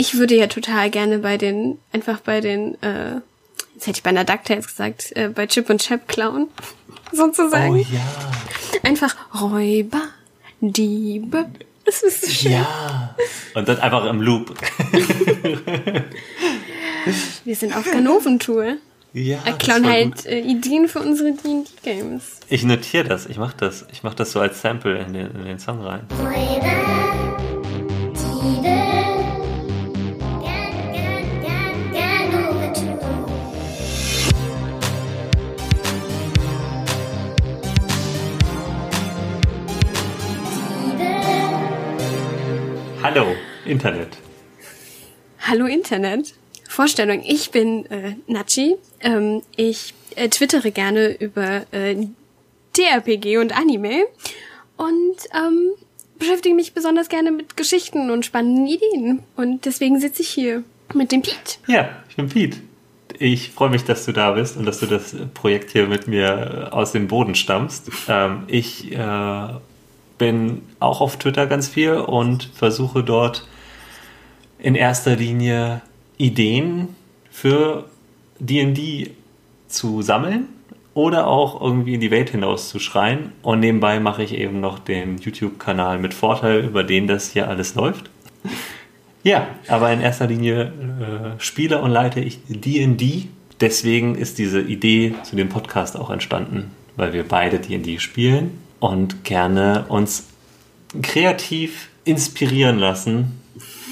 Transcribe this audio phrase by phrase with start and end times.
[0.00, 3.16] Ich würde ja total gerne bei den, einfach bei den, äh,
[3.74, 6.48] jetzt hätte ich bei einer DuckTales gesagt, äh, bei Chip und Chap klauen,
[7.12, 7.74] sozusagen.
[7.74, 8.00] Oh ja.
[8.82, 10.00] Einfach Räuber,
[10.62, 11.50] Diebe.
[11.84, 12.52] Das ist so schön.
[12.52, 13.14] Ja.
[13.54, 14.54] Und dann einfach im Loop.
[17.44, 18.76] Wir sind auf Ganoventour.
[19.12, 19.40] Ja.
[19.44, 22.40] Das klauen halt äh, Ideen für unsere D&D-Games.
[22.48, 23.84] Ich notiere das, ich mach das.
[23.92, 26.06] Ich mach das so als Sample in den, in den Song rein.
[43.12, 44.18] Hallo, Internet.
[45.40, 46.32] Hallo Internet.
[46.68, 48.76] Vorstellung, ich bin äh, Nachi.
[49.00, 51.96] Ähm, ich äh, twittere gerne über äh,
[52.72, 54.04] TRPG und Anime
[54.76, 55.72] und ähm,
[56.20, 59.24] beschäftige mich besonders gerne mit Geschichten und spannenden Ideen.
[59.34, 60.62] Und deswegen sitze ich hier
[60.94, 61.58] mit dem Pete.
[61.66, 62.58] Ja, ich bin Pete.
[63.18, 66.68] Ich freue mich, dass du da bist und dass du das Projekt hier mit mir
[66.70, 67.90] äh, aus dem Boden stammst.
[68.06, 69.48] Ähm, ich äh,
[70.20, 73.48] bin auch auf Twitter ganz viel und versuche dort
[74.58, 75.80] in erster Linie
[76.18, 76.94] Ideen
[77.30, 77.86] für
[78.38, 79.12] D&D
[79.66, 80.48] zu sammeln
[80.92, 83.32] oder auch irgendwie in die Welt hinaus zu schreien.
[83.40, 87.74] Und nebenbei mache ich eben noch den YouTube-Kanal mit Vorteil, über den das hier alles
[87.74, 88.10] läuft.
[89.22, 93.28] Ja, aber in erster Linie äh, spiele und leite ich D&D.
[93.60, 99.24] Deswegen ist diese Idee zu dem Podcast auch entstanden, weil wir beide D&D spielen und
[99.24, 100.24] gerne uns
[101.02, 103.40] kreativ inspirieren lassen.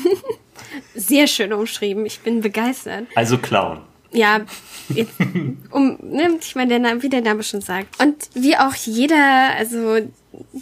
[0.94, 2.04] Sehr schön umschrieben.
[2.06, 3.06] Ich bin begeistert.
[3.14, 3.80] Also klauen.
[4.10, 4.40] Ja,
[4.88, 5.12] jetzt,
[5.70, 8.00] um, ne, ich meine, der Name, wie der Name schon sagt.
[8.02, 9.98] Und wie auch jeder, also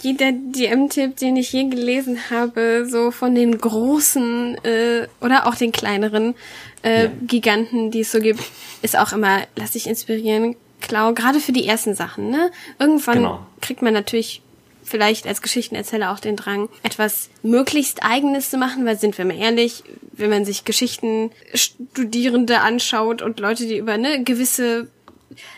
[0.03, 5.71] jeder DM-Tipp, den ich je gelesen habe, so von den großen äh, oder auch den
[5.71, 6.35] kleineren
[6.83, 7.11] äh, Ja.
[7.23, 8.41] Giganten, die es so gibt,
[8.83, 12.51] ist auch immer, lass dich inspirieren, klau, gerade für die ersten Sachen, ne?
[12.79, 13.47] Irgendwann Genau.
[13.61, 14.43] kriegt man natürlich
[14.85, 19.37] vielleicht als Geschichtenerzähler auch den Drang, etwas möglichst Eigenes zu machen, weil sind wir mal
[19.37, 19.83] ehrlich,
[20.13, 24.89] wenn man sich Geschichtenstudierende anschaut und Leute, die über eine gewisse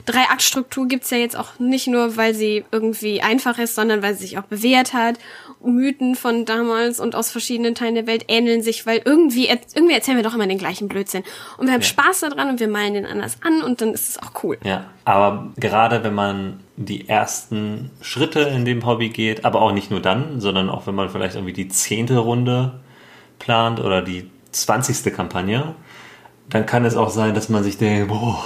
[0.07, 4.23] Drei-Akt-Struktur gibt's ja jetzt auch nicht nur, weil sie irgendwie einfach ist, sondern weil sie
[4.23, 5.17] sich auch bewährt hat.
[5.65, 10.17] Mythen von damals und aus verschiedenen Teilen der Welt ähneln sich, weil irgendwie, irgendwie erzählen
[10.17, 11.25] wir doch immer den gleichen Blödsinn.
[11.57, 14.23] Und wir haben Spaß daran und wir malen den anders an und dann ist es
[14.23, 14.59] auch cool.
[14.65, 19.91] Ja, aber gerade wenn man die ersten Schritte in dem Hobby geht, aber auch nicht
[19.91, 22.81] nur dann, sondern auch wenn man vielleicht irgendwie die zehnte Runde
[23.39, 25.75] plant oder die zwanzigste Kampagne,
[26.49, 28.43] dann kann es auch sein, dass man sich denkt, boah,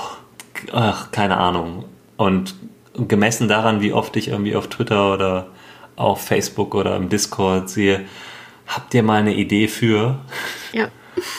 [0.73, 1.85] ach, keine Ahnung.
[2.17, 2.55] Und
[2.95, 5.49] gemessen daran, wie oft ich irgendwie auf Twitter oder
[5.97, 8.05] auf Facebook oder im Discord sehe,
[8.67, 10.19] habt ihr mal eine Idee für?
[10.73, 10.89] Ja.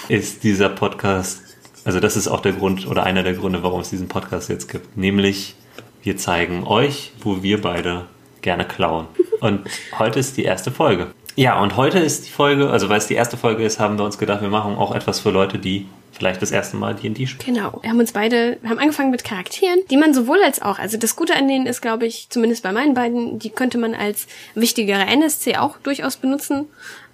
[0.07, 1.41] ist dieser Podcast,
[1.85, 4.69] also das ist auch der Grund oder einer der Gründe, warum es diesen Podcast jetzt
[4.69, 4.95] gibt.
[4.97, 5.55] Nämlich,
[6.03, 8.05] wir zeigen euch, wo wir beide
[8.41, 9.07] gerne klauen.
[9.39, 9.61] Und
[9.97, 11.07] heute ist die erste Folge.
[11.35, 14.05] Ja, und heute ist die Folge, also weil es die erste Folge ist, haben wir
[14.05, 17.55] uns gedacht, wir machen auch etwas für Leute, die vielleicht das erste Mal D&D spielen.
[17.55, 17.79] Genau.
[17.81, 20.97] Wir haben uns beide, wir haben angefangen mit Charakteren, die man sowohl als auch, also
[20.97, 24.27] das Gute an denen ist, glaube ich, zumindest bei meinen beiden, die könnte man als
[24.55, 26.67] wichtigere NSC auch durchaus benutzen.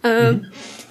[0.04, 0.36] Äh,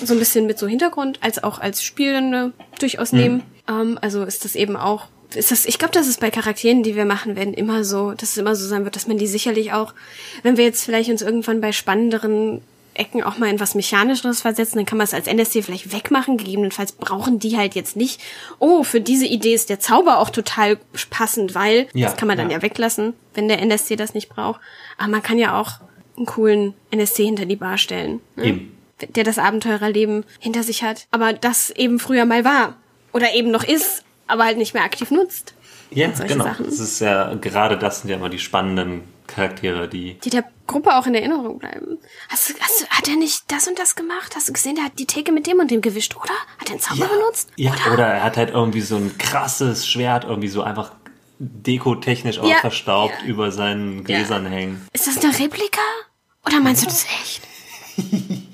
[0.05, 3.43] So ein bisschen mit so Hintergrund, als auch als Spielende durchaus nehmen.
[3.69, 6.95] Ähm, also ist das eben auch, ist das, ich glaube, das ist bei Charakteren, die
[6.97, 9.73] wir machen werden, immer so, dass es immer so sein wird, dass man die sicherlich
[9.73, 9.93] auch,
[10.43, 12.63] wenn wir jetzt vielleicht uns irgendwann bei spannenderen
[12.99, 16.37] Ecken auch mal in was Mechanischeres versetzen, dann kann man es als NSC vielleicht wegmachen.
[16.37, 18.21] Gegebenenfalls brauchen die halt jetzt nicht.
[18.59, 20.79] Oh, für diese Idee ist der Zauber auch total
[21.11, 22.59] passend, weil Ja, das kann man dann ja.
[22.59, 24.61] ja weglassen, wenn der NSC das nicht braucht.
[24.97, 25.81] Aber man kann ja auch
[26.17, 28.61] einen coolen NSC hinter die Bar stellen, ne?
[29.15, 32.75] Der das Abenteurerleben hinter sich hat, aber das eben früher mal war
[33.13, 35.55] oder eben noch ist, aber halt nicht mehr aktiv nutzt.
[35.91, 36.45] Ja, genau.
[36.45, 36.67] Sachen.
[36.67, 40.95] Das ist ja, gerade das sind ja immer die spannenden Charaktere, die die der Gruppe
[40.97, 41.99] auch in Erinnerung bleiben.
[42.29, 44.37] Hast du, hast hat er nicht das und das gemacht?
[44.37, 46.35] Hast du gesehen, der hat die Theke mit dem und dem gewischt, oder?
[46.59, 47.51] Hat er einen Zauber benutzt?
[47.57, 47.95] Ja, oder?
[47.95, 50.93] oder er hat halt irgendwie so ein krasses Schwert, irgendwie so einfach
[51.41, 53.27] dekotechnisch auch Ja, verstaubt ja.
[53.29, 54.87] über seinen Gläsern hängen.
[54.93, 55.81] Ist das eine Replika?
[56.47, 57.43] Oder meinst du das echt?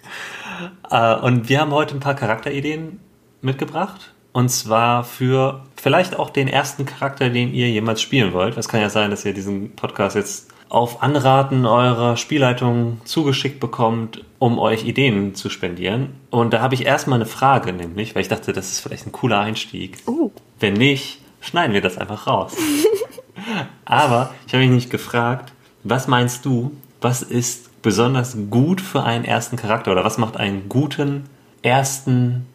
[0.89, 3.01] Äh, und wir haben heute ein paar Charakterideen
[3.41, 4.13] mitgebracht.
[4.33, 8.57] Und zwar für vielleicht auch den ersten Charakter, den ihr jemals spielen wollt.
[8.57, 14.25] Es kann ja sein, dass ihr diesen Podcast jetzt auf Anraten eurer Spielleitung zugeschickt bekommt,
[14.41, 16.15] um euch Ideen zu spendieren.
[16.31, 19.13] Und da habe ich erstmal eine Frage, nämlich, weil ich dachte, das ist vielleicht ein
[19.13, 19.99] cooler Einstieg.
[20.07, 20.33] Uh.
[20.59, 22.57] Wenn nicht, schneiden wir das einfach raus.
[23.85, 25.53] Aber ich habe mich nicht gefragt,
[25.85, 30.69] was meinst du, was ist besonders gut für einen ersten Charakter oder was macht einen
[30.69, 31.27] guten
[31.63, 32.47] ersten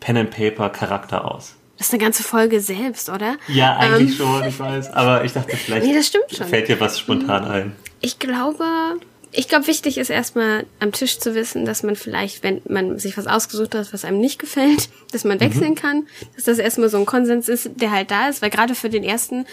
[0.00, 1.57] Pen-and-Paper-Charakter aus?
[1.78, 3.36] Das ist eine ganze Folge selbst, oder?
[3.46, 4.26] Ja, eigentlich ähm.
[4.26, 4.90] schon, ich weiß.
[4.92, 6.48] Aber ich dachte, vielleicht nee, das stimmt schon.
[6.48, 7.50] fällt dir was spontan mhm.
[7.50, 7.72] ein.
[8.00, 8.64] Ich glaube,
[9.30, 13.16] ich glaube, wichtig ist erstmal am Tisch zu wissen, dass man vielleicht, wenn man sich
[13.16, 15.76] was ausgesucht hat, was einem nicht gefällt, dass man wechseln mhm.
[15.76, 18.90] kann, dass das erstmal so ein Konsens ist, der halt da ist, weil gerade für
[18.90, 19.44] den ersten,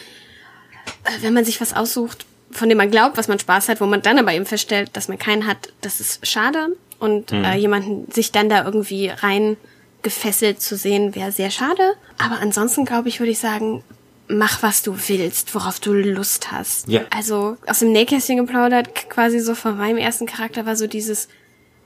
[1.04, 3.86] äh, wenn man sich was aussucht, von dem man glaubt, was man Spaß hat, wo
[3.86, 6.70] man dann aber eben feststellt, dass man keinen hat, das ist schade
[7.00, 7.44] und mhm.
[7.44, 9.58] äh, jemanden sich dann da irgendwie rein
[10.06, 11.96] gefesselt zu sehen, wäre sehr schade.
[12.20, 13.84] Aber ansonsten glaube ich, würde ich sagen,
[14.28, 16.88] mach was du willst, worauf du Lust hast.
[16.88, 17.02] Ja.
[17.10, 21.28] Also aus dem Nähkästchen geplaudert, quasi so von meinem ersten Charakter war so dieses,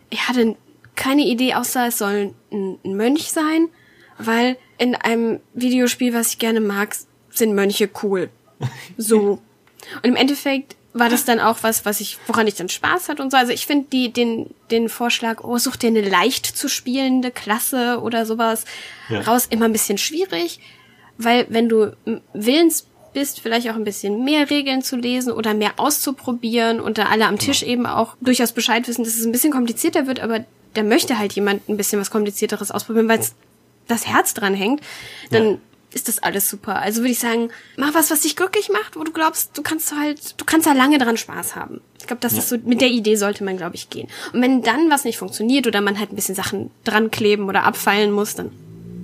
[0.09, 0.57] ich hatte
[0.97, 3.69] keine Idee, außer es soll ein, ein Mönch sein,
[4.17, 6.93] weil in einem Videospiel, was ich gerne mag,
[7.29, 8.29] sind Mönche cool.
[8.97, 9.39] So.
[10.03, 13.21] Und im Endeffekt war das dann auch was, was ich, woran ich dann Spaß hatte
[13.21, 13.37] und so.
[13.37, 17.99] Also ich finde die, den, den Vorschlag, oh, such dir eine leicht zu spielende Klasse
[18.01, 18.65] oder sowas
[19.09, 19.21] ja.
[19.21, 20.59] raus, immer ein bisschen schwierig.
[21.17, 21.95] Weil wenn du
[22.33, 27.05] willens bist, vielleicht auch ein bisschen mehr Regeln zu lesen oder mehr auszuprobieren und da
[27.05, 27.67] alle am Tisch ja.
[27.67, 31.33] eben auch durchaus Bescheid wissen, dass es ein bisschen komplizierter wird, aber da möchte halt
[31.33, 33.19] jemand ein bisschen was komplizierteres ausprobieren, weil
[33.87, 34.81] das Herz dran hängt,
[35.31, 35.57] dann ja
[35.93, 36.77] ist das alles super.
[36.77, 39.93] Also würde ich sagen, mach was, was dich glücklich macht, wo du glaubst, du kannst
[39.95, 41.81] halt, du kannst da lange dran Spaß haben.
[41.99, 42.39] Ich glaube, das ja.
[42.39, 44.07] ist so, mit der Idee sollte man, glaube ich, gehen.
[44.33, 47.63] Und wenn dann was nicht funktioniert oder man halt ein bisschen Sachen dran kleben oder
[47.63, 48.51] abfeilen muss, dann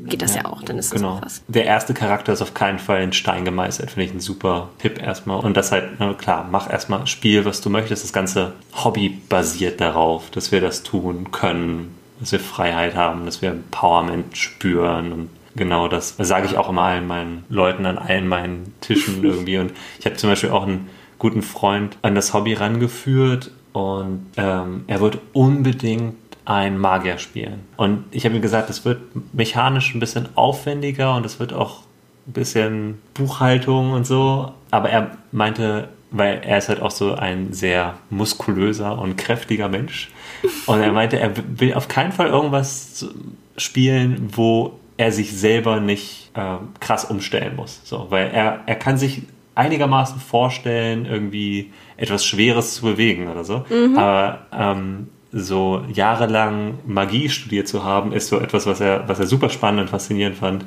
[0.06, 1.16] geht das ja, ja auch, dann ist das genau.
[1.16, 1.42] auch was.
[1.48, 5.02] Der erste Charakter ist auf keinen Fall in Stein gemeißelt, finde ich ein super Tipp
[5.02, 5.40] erstmal.
[5.44, 8.04] Und das halt, na klar, mach erstmal Spiel, was du möchtest.
[8.04, 8.54] Das ganze
[8.84, 14.38] Hobby basiert darauf, dass wir das tun können, dass wir Freiheit haben, dass wir Empowerment
[14.38, 19.24] spüren und genau das sage ich auch immer allen meinen Leuten an allen meinen Tischen
[19.24, 19.58] irgendwie.
[19.58, 24.84] Und ich habe zum Beispiel auch einen guten Freund an das Hobby rangeführt und ähm,
[24.88, 26.16] er wird unbedingt
[26.46, 27.62] ein Magier spielen.
[27.76, 29.02] Und ich habe ihm gesagt, das wird
[29.34, 31.82] mechanisch ein bisschen aufwendiger und es wird auch
[32.28, 34.52] ein bisschen Buchhaltung und so.
[34.72, 40.12] Aber er meinte, weil er ist halt auch so ein sehr muskulöser und kräftiger Mensch.
[40.68, 43.08] Und er meinte, er will auf keinen Fall irgendwas
[43.58, 47.82] spielen, wo er sich selber nicht äh, krass umstellen muss.
[47.84, 49.24] So, weil er, er kann sich
[49.56, 53.66] einigermaßen vorstellen, irgendwie etwas Schweres zu bewegen oder so.
[53.70, 53.98] Mhm.
[53.98, 59.28] Aber ähm, so jahrelang Magie studiert zu haben, ist so etwas, was er, was er
[59.28, 60.66] super spannend und faszinierend fand.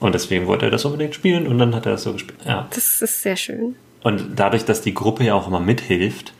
[0.00, 2.38] Und deswegen wollte er das unbedingt spielen und dann hat er das so gespielt.
[2.44, 2.66] Ja.
[2.70, 3.76] Das ist sehr schön.
[4.02, 6.32] Und dadurch, dass die Gruppe ja auch immer mithilft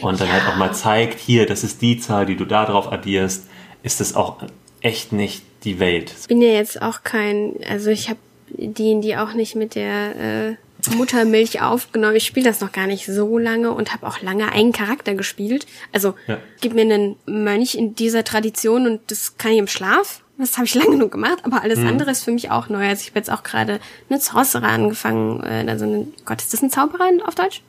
[0.00, 0.34] und dann ja.
[0.34, 3.48] halt auch mal zeigt, hier, das ist die Zahl, die du da drauf addierst,
[3.82, 4.36] ist das auch
[4.80, 6.12] echt nicht die Welt.
[6.20, 8.18] Ich bin ja jetzt auch kein, also ich habe
[8.50, 10.56] die, die auch nicht mit der äh,
[10.94, 12.16] Muttermilch aufgenommen.
[12.16, 15.66] Ich spiele das noch gar nicht so lange und habe auch lange einen Charakter gespielt.
[15.92, 16.38] Also ja.
[16.60, 20.22] gib mir einen Mönch in dieser Tradition und das kann ich im Schlaf.
[20.38, 21.88] Das habe ich lange genug gemacht, aber alles mhm.
[21.88, 22.86] andere ist für mich auch neu.
[22.86, 25.42] Also ich habe jetzt auch gerade eine Sorcerer angefangen.
[25.42, 27.62] Äh, also eine, Gott, ist das ein Zauberer auf Deutsch?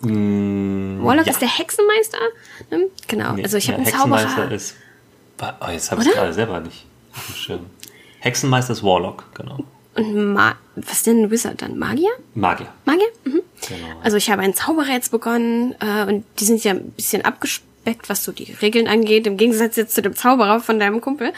[0.00, 1.32] Mm, Warlock ja.
[1.32, 2.18] ist der Hexenmeister.
[2.70, 2.86] Ne?
[3.06, 3.34] Genau.
[3.34, 4.50] Nee, also ich habe einen Zauberer.
[4.50, 4.74] Ist,
[5.40, 6.87] oh, jetzt habe ich gerade selber nicht.
[7.36, 7.60] Schön.
[8.20, 9.58] Hexenmeister ist Warlock, genau.
[9.94, 11.78] Und Ma was denn ein Wizard dann?
[11.78, 12.10] Magier?
[12.34, 12.68] Magier.
[12.84, 13.08] Magier?
[13.24, 13.42] Mhm.
[13.68, 14.00] Genau.
[14.02, 17.24] Also ich habe einen Zauberer jetzt begonnen äh, und die sind ja ein bisschen
[17.88, 21.32] abgespeckt, was so die Regeln angeht, im Gegensatz jetzt zu dem Zauberer von deinem Kumpel.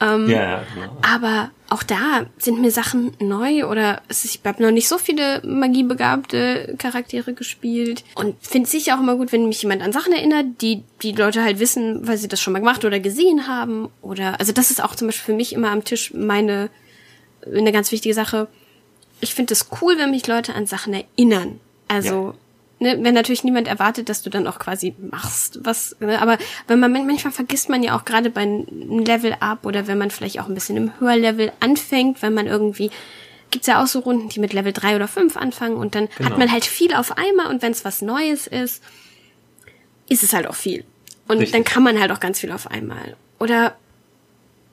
[0.00, 0.96] Ähm, ja, ja, genau.
[1.02, 6.76] Aber auch da sind mir Sachen neu oder ich habe noch nicht so viele magiebegabte
[6.78, 10.46] Charaktere gespielt und finde es sicher auch immer gut, wenn mich jemand an Sachen erinnert,
[10.60, 14.38] die die Leute halt wissen, weil sie das schon mal gemacht oder gesehen haben oder
[14.38, 16.70] also das ist auch zum Beispiel für mich immer am Tisch meine
[17.46, 18.48] eine ganz wichtige Sache.
[19.20, 21.60] Ich finde es cool, wenn mich Leute an Sachen erinnern.
[21.88, 22.43] Also ja
[22.84, 26.38] ne, wenn natürlich niemand erwartet, dass du dann auch quasi machst, was, ne, aber
[26.68, 30.10] wenn man manchmal vergisst man ja auch gerade bei einem Level up oder wenn man
[30.10, 32.90] vielleicht auch ein bisschen im Höherlevel anfängt, wenn man irgendwie
[33.50, 36.30] gibt's ja auch so Runden, die mit Level 3 oder 5 anfangen und dann genau.
[36.30, 38.82] hat man halt viel auf einmal und wenn es was Neues ist,
[40.08, 40.84] ist es halt auch viel.
[41.28, 41.52] Und Richtig.
[41.52, 43.16] dann kann man halt auch ganz viel auf einmal.
[43.38, 43.76] Oder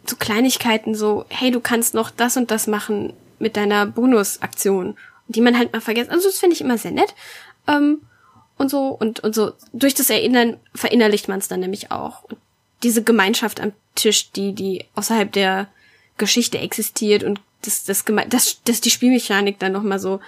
[0.06, 5.42] so Kleinigkeiten so, hey, du kannst noch das und das machen mit deiner Bonusaktion, die
[5.42, 6.10] man halt mal vergisst.
[6.10, 7.14] Also das finde ich immer sehr nett.
[7.68, 8.02] Ähm,
[8.58, 12.24] und so und, und so durch das Erinnern verinnerlicht man es dann nämlich auch.
[12.24, 12.38] Und
[12.84, 15.68] diese Gemeinschaft am Tisch, die, die außerhalb der
[16.18, 20.20] Geschichte existiert und das, das, das, das die Spielmechanik dann nochmal so.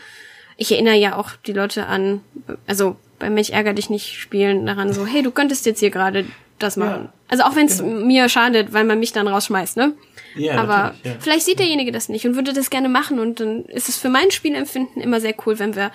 [0.58, 2.22] Ich erinnere ja auch die Leute an,
[2.68, 6.25] also bei Mensch ärger dich nicht spielen daran so, hey, du könntest jetzt hier gerade
[6.60, 7.06] das machen.
[7.06, 8.06] Ja, also auch wenn es genau.
[8.06, 9.94] mir schadet, weil man mich dann rausschmeißt, ne?
[10.36, 11.13] Ja, Aber ja.
[11.20, 14.10] vielleicht sieht derjenige das nicht und würde das gerne machen und dann ist es für
[14.10, 15.92] mein Spielempfinden immer sehr cool, wenn wir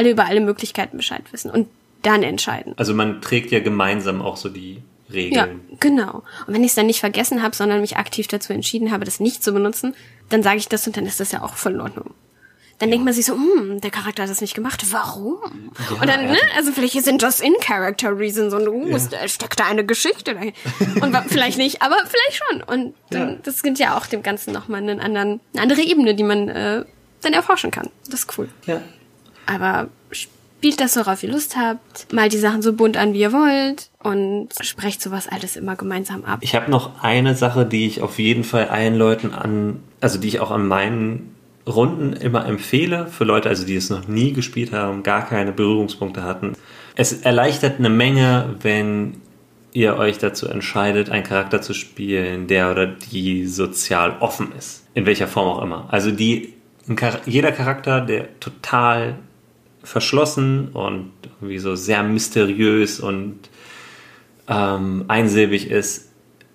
[0.00, 1.68] alle über alle Möglichkeiten Bescheid wissen und
[2.02, 2.72] dann entscheiden.
[2.78, 5.60] Also man trägt ja gemeinsam auch so die, Regeln.
[5.70, 6.22] Ja, genau.
[6.46, 9.20] Und wenn ich es dann nicht vergessen habe, sondern mich aktiv dazu entschieden habe, das
[9.20, 9.94] nicht zu benutzen,
[10.28, 12.14] dann sage ich das und dann ist das ja auch voll in Ordnung.
[12.78, 12.92] Dann ja.
[12.92, 14.82] denkt man sich so, hm, der Charakter hat das nicht gemacht.
[14.90, 15.72] Warum?
[15.90, 19.28] Ja, und dann, ne, also vielleicht sind das in-Character Reasons und uh, ja.
[19.28, 20.52] steckt da eine Geschichte dahin.
[21.02, 22.62] Und vielleicht nicht, aber vielleicht schon.
[22.62, 26.22] Und dann, das gibt ja auch dem Ganzen nochmal einen anderen, eine andere Ebene, die
[26.22, 26.84] man äh,
[27.20, 27.90] dann erforschen kann.
[28.06, 28.48] Das ist cool.
[28.64, 28.80] Ja.
[29.50, 33.20] Aber spielt das so, worauf ihr Lust habt, malt die Sachen so bunt an, wie
[33.20, 36.38] ihr wollt und sprecht sowas alles immer gemeinsam ab.
[36.42, 40.28] Ich habe noch eine Sache, die ich auf jeden Fall allen Leuten an, also die
[40.28, 41.34] ich auch an meinen
[41.66, 46.22] Runden immer empfehle, für Leute, also die es noch nie gespielt haben, gar keine Berührungspunkte
[46.22, 46.52] hatten.
[46.94, 49.20] Es erleichtert eine Menge, wenn
[49.72, 54.86] ihr euch dazu entscheidet, einen Charakter zu spielen, der oder die sozial offen ist.
[54.94, 55.86] In welcher Form auch immer.
[55.90, 56.54] Also die,
[57.26, 59.16] jeder Charakter, der total
[59.82, 63.38] verschlossen und irgendwie so sehr mysteriös und
[64.48, 66.10] ähm, einsilbig ist,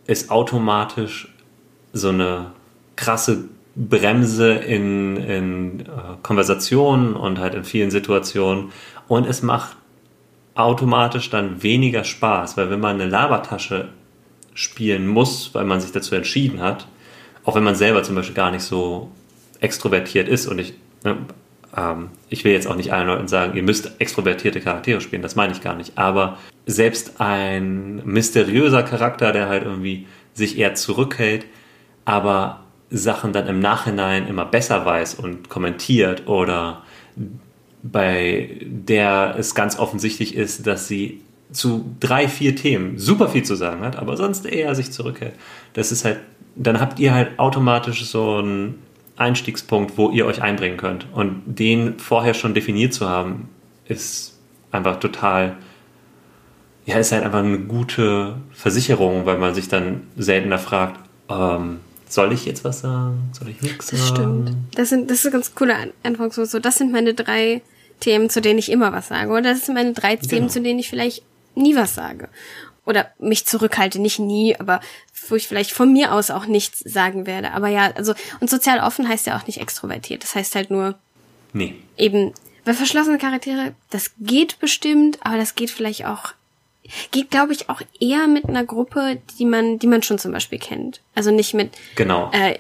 [0.06, 1.34] ist automatisch
[1.94, 2.52] so eine
[2.96, 5.86] krasse Bremse in, in äh,
[6.22, 8.72] Konversationen und halt in vielen Situationen.
[9.08, 9.76] Und es macht
[10.56, 13.90] automatisch dann weniger Spaß, weil wenn man eine Labertasche
[14.54, 16.88] spielen muss, weil man sich dazu entschieden hat,
[17.44, 19.12] auch wenn man selber zum Beispiel gar nicht so
[19.60, 21.18] extrovertiert ist und ich, ne,
[21.78, 25.36] ähm, ich will jetzt auch nicht allen Leuten sagen, ihr müsst extrovertierte Charaktere spielen, das
[25.36, 31.46] meine ich gar nicht, aber selbst ein mysteriöser Charakter, der halt irgendwie sich eher zurückhält,
[32.06, 36.84] aber Sachen dann im Nachhinein immer besser weiß und kommentiert oder
[37.84, 43.56] bei der es ganz offensichtlich ist, dass sie zu drei, vier Themen super viel zu
[43.56, 45.36] sagen hat, aber sonst eher sich zurückhält.
[45.74, 46.20] Das ist halt,
[46.56, 48.82] dann habt ihr halt automatisch so einen
[49.18, 51.08] Einstiegspunkt, wo ihr euch einbringen könnt.
[51.14, 53.50] Und den vorher schon definiert zu haben,
[53.88, 54.38] ist
[54.72, 55.58] einfach total,
[56.86, 62.34] ja, ist halt einfach eine gute Versicherung, weil man sich dann seltener fragt, ähm, soll
[62.34, 63.30] ich jetzt was sagen?
[63.32, 64.00] Soll ich nichts sagen?
[64.00, 64.52] Das stimmt.
[64.76, 66.32] Das sind, das ist ein ganz cooler Anfang.
[66.32, 67.62] So, so, das sind meine drei
[68.00, 69.32] Themen, zu denen ich immer was sage.
[69.32, 70.52] Oder das sind meine drei Themen, genau.
[70.52, 71.24] zu denen ich vielleicht
[71.56, 72.30] nie was sage.
[72.86, 74.80] Oder mich zurückhalte, nicht nie, aber
[75.28, 77.52] wo ich vielleicht von mir aus auch nichts sagen werde.
[77.52, 80.24] Aber ja, also, und sozial offen heißt ja auch nicht extrovertiert.
[80.24, 80.96] Das heißt halt nur,
[81.54, 81.76] nee.
[81.98, 86.34] eben, bei verschlossenen Charaktere, das geht bestimmt, aber das geht vielleicht auch
[87.12, 90.60] geht, glaube ich, auch eher mit einer Gruppe, die man, die man schon zum Beispiel
[90.60, 91.02] kennt.
[91.16, 92.30] Also nicht mit genau.
[92.32, 92.60] äh,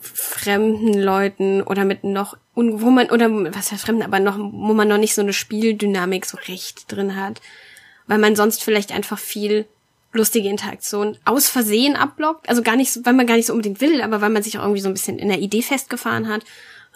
[0.00, 4.88] fremden Leuten oder mit noch wo man oder was ja fremden, aber noch wo man
[4.88, 7.40] noch nicht so eine Spieldynamik so recht drin hat,
[8.10, 9.66] weil man sonst vielleicht einfach viel
[10.12, 14.02] lustige Interaktion aus Versehen abblockt, also gar nicht, weil man gar nicht so unbedingt will,
[14.02, 16.44] aber weil man sich auch irgendwie so ein bisschen in der Idee festgefahren hat.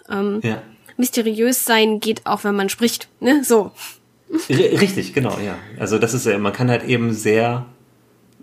[0.09, 0.61] Ähm, ja.
[0.97, 3.45] Mysteriös sein geht auch, wenn man spricht, ne?
[3.45, 3.71] So.
[4.49, 5.57] Richtig, genau, ja.
[5.79, 7.65] Also das ist ja, man kann halt eben sehr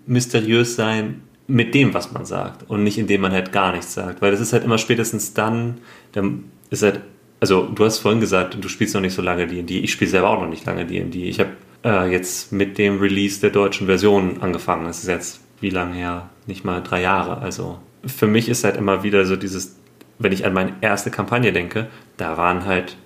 [0.07, 4.19] mysteriös sein mit dem, was man sagt und nicht indem man halt gar nichts sagt,
[4.23, 5.79] weil das ist halt immer spätestens dann,
[6.11, 7.01] dann ist halt,
[7.39, 10.31] also du hast vorhin gesagt, du spielst noch nicht so lange D&D, ich spiele selber
[10.31, 11.25] auch noch nicht lange D&D.
[11.25, 11.51] Ich habe
[11.83, 14.85] äh, jetzt mit dem Release der deutschen Version angefangen.
[14.85, 16.29] Das ist jetzt wie lange her?
[16.45, 17.37] Nicht mal drei Jahre.
[17.37, 19.77] Also für mich ist halt immer wieder so dieses,
[20.19, 21.87] wenn ich an meine erste Kampagne denke,
[22.17, 22.97] da waren halt,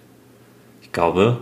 [0.81, 1.39] ich glaube,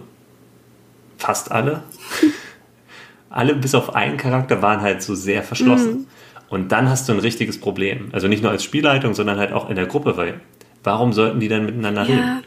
[1.17, 1.83] fast alle.
[3.29, 5.93] alle bis auf einen Charakter waren halt so sehr verschlossen.
[5.93, 6.07] Mhm.
[6.49, 8.09] Und dann hast du ein richtiges Problem.
[8.11, 10.41] Also nicht nur als Spielleitung, sondern halt auch in der Gruppe, weil
[10.83, 12.07] warum sollten die dann miteinander ja.
[12.07, 12.43] reden?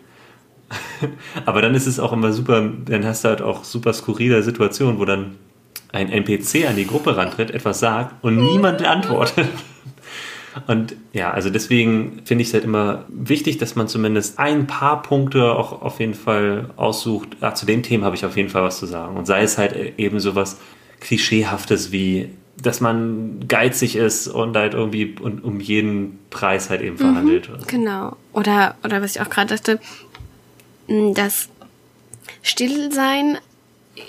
[1.46, 4.98] Aber dann ist es auch immer super, dann hast du halt auch super skurrile Situationen,
[4.98, 5.36] wo dann
[5.92, 9.48] ein NPC an die Gruppe rantritt, etwas sagt und niemand antwortet.
[10.66, 15.02] Und ja, also deswegen finde ich es halt immer wichtig, dass man zumindest ein paar
[15.02, 17.36] Punkte auch auf jeden Fall aussucht.
[17.40, 19.16] Ja, zu den Themen habe ich auf jeden Fall was zu sagen.
[19.16, 20.58] Und sei es halt eben so was
[21.00, 27.00] Klischeehaftes wie, dass man geizig ist und halt irgendwie um jeden Preis halt eben mhm,
[27.00, 27.48] verhandelt.
[27.48, 28.16] Mhm, genau.
[28.32, 29.78] Oder, oder was ich auch gerade dachte,
[30.88, 31.48] dass
[32.42, 33.38] Stillsein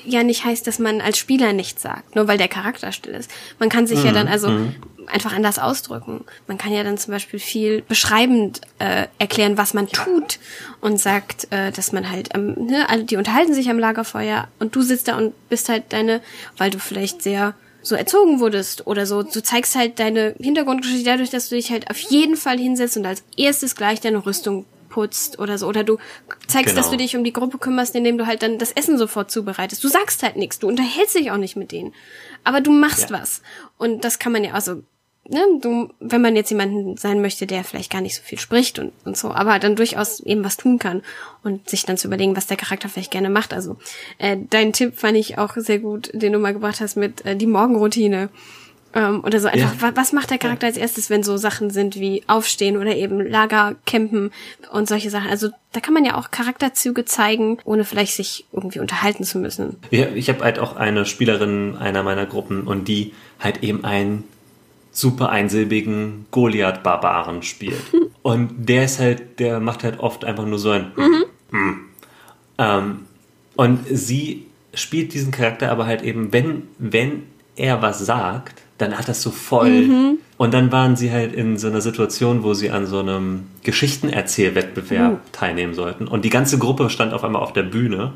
[0.05, 3.31] ja nicht heißt, dass man als Spieler nichts sagt, nur weil der Charakter still ist.
[3.59, 4.05] Man kann sich mhm.
[4.05, 4.75] ja dann also mhm.
[5.07, 6.25] einfach anders ausdrücken.
[6.47, 10.39] Man kann ja dann zum Beispiel viel beschreibend äh, erklären, was man tut
[10.81, 14.81] und sagt, äh, dass man halt, ähm, ne, die unterhalten sich am Lagerfeuer und du
[14.81, 16.21] sitzt da und bist halt deine,
[16.57, 21.29] weil du vielleicht sehr so erzogen wurdest oder so, du zeigst halt deine Hintergrundgeschichte dadurch,
[21.29, 25.39] dass du dich halt auf jeden Fall hinsetzt und als erstes gleich deine Rüstung putzt
[25.39, 25.67] oder so.
[25.67, 25.97] Oder du
[26.47, 26.81] zeigst, genau.
[26.81, 29.83] dass du dich um die Gruppe kümmerst, indem du halt dann das Essen sofort zubereitest.
[29.83, 31.93] Du sagst halt nichts, du unterhältst dich auch nicht mit denen.
[32.43, 33.19] Aber du machst ja.
[33.19, 33.41] was.
[33.77, 34.81] Und das kann man ja, also
[35.29, 38.79] ne, du, wenn man jetzt jemanden sein möchte, der vielleicht gar nicht so viel spricht
[38.79, 41.03] und, und so, aber dann durchaus eben was tun kann
[41.43, 43.53] und sich dann zu überlegen, was der Charakter vielleicht gerne macht.
[43.53, 43.77] Also
[44.17, 47.35] äh, dein Tipp fand ich auch sehr gut, den du mal gebracht hast mit äh,
[47.35, 48.29] die Morgenroutine.
[48.93, 49.95] Ähm, oder so einfach, ja.
[49.95, 53.75] was macht der Charakter als erstes, wenn so Sachen sind wie Aufstehen oder eben Lager,
[53.85, 54.31] Campen
[54.71, 55.29] und solche Sachen.
[55.29, 59.77] Also da kann man ja auch Charakterzüge zeigen, ohne vielleicht sich irgendwie unterhalten zu müssen.
[59.91, 64.23] Ja, ich habe halt auch eine Spielerin einer meiner Gruppen und die halt eben einen
[64.91, 67.81] super einsilbigen Goliath-Barbaren spielt.
[68.23, 71.25] und der ist halt, der macht halt oft einfach nur so ein mhm.
[71.51, 71.85] Mm.
[72.57, 72.99] Ähm,
[73.55, 77.23] und sie spielt diesen Charakter aber halt eben, wenn, wenn
[77.55, 79.81] er was sagt, dann hat das so voll.
[79.81, 80.17] Mhm.
[80.37, 85.11] Und dann waren sie halt in so einer Situation, wo sie an so einem Geschichtenerzählwettbewerb
[85.11, 85.31] mhm.
[85.31, 86.07] teilnehmen sollten.
[86.07, 88.13] Und die ganze Gruppe stand auf einmal auf der Bühne.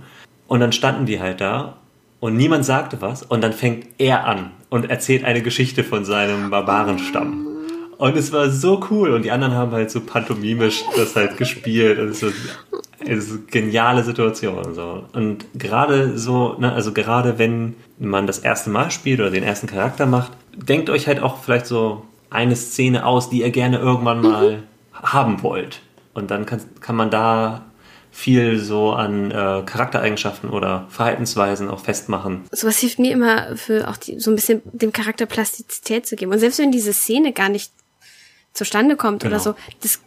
[0.48, 1.78] Und dann standen die halt da
[2.20, 3.24] und niemand sagte was.
[3.24, 7.43] Und dann fängt er an und erzählt eine Geschichte von seinem Barbarenstamm.
[8.04, 9.12] Und es war so cool.
[9.12, 12.00] Und die anderen haben halt so pantomimisch das halt gespielt.
[12.00, 14.58] Und es ist so, es ist eine geniale Situation.
[14.58, 15.06] Und, so.
[15.14, 19.68] und gerade so, ne, also gerade wenn man das erste Mal spielt oder den ersten
[19.68, 24.18] Charakter macht, denkt euch halt auch vielleicht so eine Szene aus, die ihr gerne irgendwann
[24.18, 24.24] mhm.
[24.24, 24.64] mal mhm.
[25.02, 25.80] haben wollt.
[26.14, 27.64] Und dann kann, kann man da
[28.12, 32.42] viel so an äh, Charaktereigenschaften oder Verhaltensweisen auch festmachen.
[32.52, 36.34] Sowas hilft mir immer für auch die, so ein bisschen dem Charakter Plastizität zu geben.
[36.34, 37.72] Und selbst wenn diese Szene gar nicht
[38.54, 39.36] zustande kommt genau.
[39.36, 40.00] oder so, das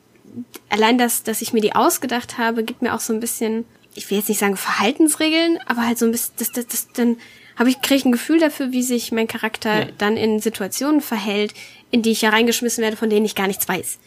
[0.68, 4.10] allein das, dass ich mir die ausgedacht habe, gibt mir auch so ein bisschen, ich
[4.10, 7.16] will jetzt nicht sagen Verhaltensregeln, aber halt so ein bisschen, das, das, das dann
[7.56, 9.88] habe ich kriege ein Gefühl dafür, wie sich mein Charakter ja.
[9.98, 11.54] dann in Situationen verhält,
[11.90, 13.98] in die ich ja reingeschmissen werde, von denen ich gar nichts weiß.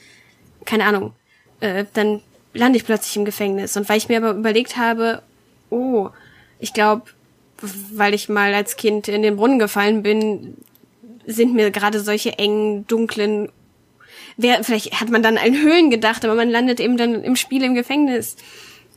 [0.66, 1.14] Keine Ahnung.
[1.60, 2.22] Äh, dann
[2.54, 5.24] lande ich plötzlich im Gefängnis und weil ich mir aber überlegt habe,
[5.70, 6.10] oh,
[6.60, 7.04] ich glaube,
[7.92, 10.56] weil ich mal als Kind in den Brunnen gefallen bin,
[11.26, 13.50] sind mir gerade solche engen, dunklen
[14.40, 17.62] wer, vielleicht hat man dann an Höhlen gedacht, aber man landet eben dann im Spiel
[17.64, 18.38] im Gefängnis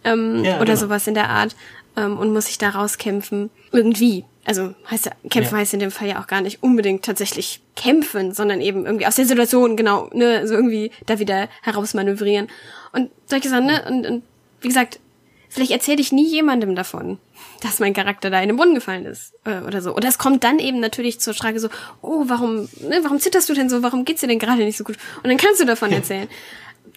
[0.04, 0.76] ähm, ja, oder genau.
[0.76, 1.56] sowas in der Art
[1.96, 3.50] ähm, und muss sich da rauskämpfen.
[3.72, 4.24] Irgendwie.
[4.44, 5.60] Also heißt ja, kämpfen ja.
[5.60, 9.16] heißt in dem Fall ja auch gar nicht unbedingt tatsächlich kämpfen, sondern eben irgendwie aus
[9.16, 12.48] der Situation, genau, ne, so irgendwie da wieder herausmanövrieren.
[12.92, 13.84] Und solche Sachen, ne?
[13.88, 14.22] Und, und
[14.60, 15.00] wie gesagt,
[15.48, 17.18] vielleicht erzähle ich nie jemandem davon
[17.60, 19.94] dass mein Charakter da in den Brunnen gefallen ist äh, oder so.
[19.94, 21.68] Oder es kommt dann eben natürlich zur Frage so,
[22.00, 23.82] oh, warum, ne, warum zitterst du denn so?
[23.82, 24.96] Warum geht's dir denn gerade nicht so gut?
[25.22, 26.28] Und dann kannst du davon erzählen.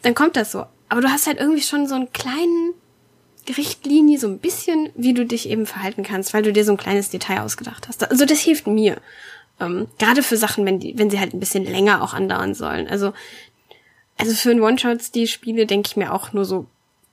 [0.02, 0.66] dann kommt das so.
[0.90, 2.74] Aber du hast halt irgendwie schon so einen kleinen
[3.50, 6.78] Richtlinie, so ein bisschen, wie du dich eben verhalten kannst, weil du dir so ein
[6.78, 8.10] kleines Detail ausgedacht hast.
[8.10, 8.98] Also das hilft mir.
[9.60, 12.88] Ähm, gerade für Sachen, wenn die, wenn sie halt ein bisschen länger auch andauern sollen.
[12.88, 13.14] Also,
[14.18, 16.66] also für ein One-Shots, die Spiele, denke ich mir auch nur so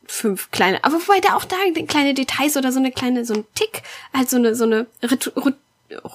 [0.06, 3.44] fünf kleine, aber wobei da auch da kleine Details oder so eine kleine, so ein
[3.54, 4.86] Tick, halt so eine, so eine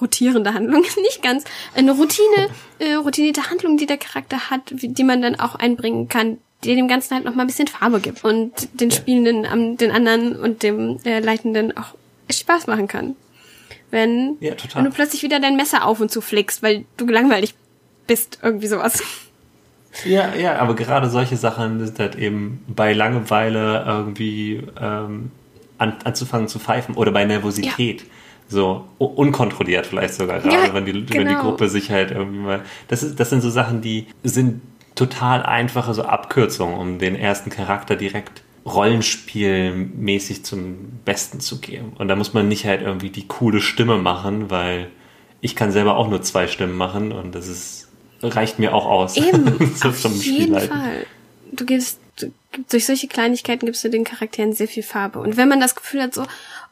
[0.00, 2.48] rotierende Handlung, nicht ganz, eine Routine,
[2.78, 6.88] äh, routinierte Handlung, die der Charakter hat, die man dann auch einbringen kann, die dem
[6.88, 10.62] Ganzen halt noch mal ein bisschen Farbe gibt und den Spielenden, am, den anderen und
[10.62, 11.94] dem äh, Leitenden auch
[12.30, 13.16] Spaß machen kann.
[13.90, 17.54] Wenn, ja, wenn du plötzlich wieder dein Messer auf und zu flickst, weil du gelangweilig
[18.06, 19.02] bist, irgendwie sowas.
[20.04, 25.30] Ja, ja, aber gerade solche Sachen sind halt eben bei Langeweile irgendwie ähm,
[25.78, 28.02] an, anzufangen zu pfeifen oder bei Nervosität.
[28.02, 28.08] Ja.
[28.50, 31.12] So unkontrolliert vielleicht sogar gerade, ja, wenn, die, genau.
[31.12, 31.34] wenn die.
[31.34, 32.62] Gruppe sich halt irgendwie mal.
[32.88, 34.62] Das, ist, das sind so Sachen, die sind
[34.94, 41.92] total einfache so Abkürzungen, um den ersten Charakter direkt rollenspielmäßig zum Besten zu geben.
[41.98, 44.88] Und da muss man nicht halt irgendwie die coole Stimme machen, weil
[45.40, 47.87] ich kann selber auch nur zwei Stimmen machen und das ist
[48.22, 49.16] reicht mir auch aus.
[49.16, 51.06] Eben, so auf jeden Fall.
[51.52, 52.32] Du gibst, du,
[52.68, 55.20] durch solche Kleinigkeiten gibst du den Charakteren sehr viel Farbe.
[55.20, 56.24] Und wenn man das Gefühl hat, so,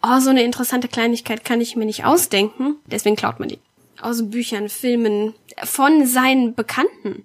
[0.03, 3.59] oh, so eine interessante Kleinigkeit kann ich mir nicht ausdenken, deswegen klaut man die.
[4.01, 7.25] Aus Büchern, Filmen, von seinen Bekannten.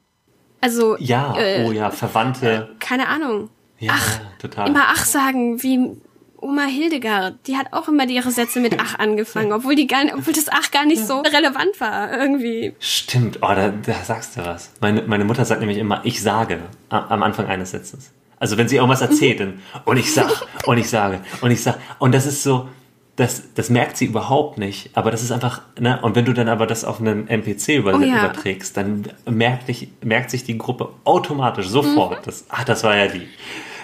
[0.61, 0.95] Also.
[0.99, 2.69] Ja, äh, oh ja, Verwandte.
[2.71, 3.49] Äh, keine Ahnung.
[3.79, 4.69] Ja, ach, total.
[4.69, 5.97] Immer ach sagen, wie
[6.41, 10.15] Oma Hildegard, die hat auch immer ihre Sätze mit Ach angefangen, obwohl die gar nicht,
[10.15, 12.73] obwohl das Ach gar nicht so relevant war, irgendwie.
[12.79, 14.71] Stimmt, oh, da, da sagst du was.
[14.81, 18.11] Meine, meine Mutter sagt nämlich immer, ich sage am Anfang eines Satzes.
[18.39, 21.77] Also wenn sie irgendwas erzählt, dann, und ich sag, und ich sage, und ich sag,
[21.99, 22.67] und das ist so,
[23.15, 26.49] das, das merkt sie überhaupt nicht, aber das ist einfach, ne, und wenn du dann
[26.49, 28.17] aber das auf einen NPC über, oh, ja.
[28.17, 32.25] überträgst, dann merkt, dich, merkt sich die Gruppe automatisch sofort, mhm.
[32.25, 33.27] das, ach, das war ja die.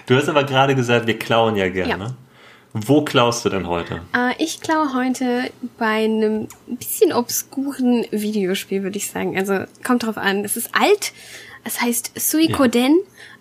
[0.07, 2.05] Du hast aber gerade gesagt, wir klauen ja gerne.
[2.05, 2.11] Ja.
[2.85, 4.01] Wo klaust du denn heute?
[4.15, 9.37] Äh, ich klaue heute bei einem bisschen obskuren Videospiel, würde ich sagen.
[9.37, 10.43] Also kommt drauf an.
[10.45, 11.11] Es ist alt.
[11.63, 12.99] Es heißt Suikoden.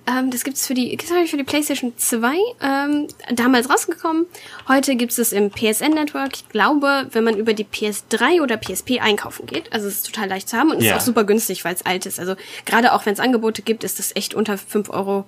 [0.08, 4.26] Ähm, das gibt's für die, gibt's für die PlayStation 2 ähm, damals rausgekommen.
[4.68, 6.30] Heute gibt's es im PSN Network.
[6.34, 10.28] Ich glaube, wenn man über die PS3 oder PSP einkaufen geht, also es ist total
[10.28, 10.94] leicht zu haben und Ja.
[10.94, 12.20] ist auch super günstig, weil es alt ist.
[12.20, 15.24] Also gerade auch wenn es Angebote gibt, ist das echt unter 5 Euro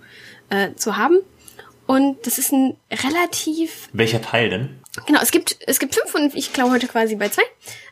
[0.51, 1.19] äh, zu haben.
[1.89, 4.69] Und das ist ein relativ Welcher Teil denn?
[5.07, 7.45] Genau, es gibt, es gibt fünf und ich glaube heute quasi bei zwei.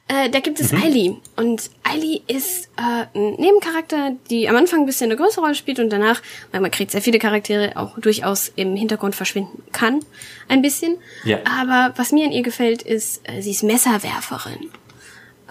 [0.08, 1.22] Äh, da gibt es Mhm.
[1.36, 5.78] Und Eileen ist äh, ein Nebencharakter, die am Anfang ein bisschen eine größere Rolle spielt
[5.78, 6.20] und danach,
[6.52, 10.00] weil man kriegt sehr viele Charaktere, auch durchaus im Hintergrund verschwinden kann.
[10.46, 10.98] Ein bisschen.
[11.24, 11.38] Ja.
[11.46, 14.68] Aber was mir an ihr gefällt, ist, äh, sie ist Messerwerferin.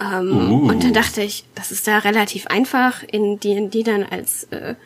[0.00, 0.68] Ähm, Uh.
[0.68, 4.76] Und dann dachte ich, das ist da relativ einfach, in die, die dann als äh,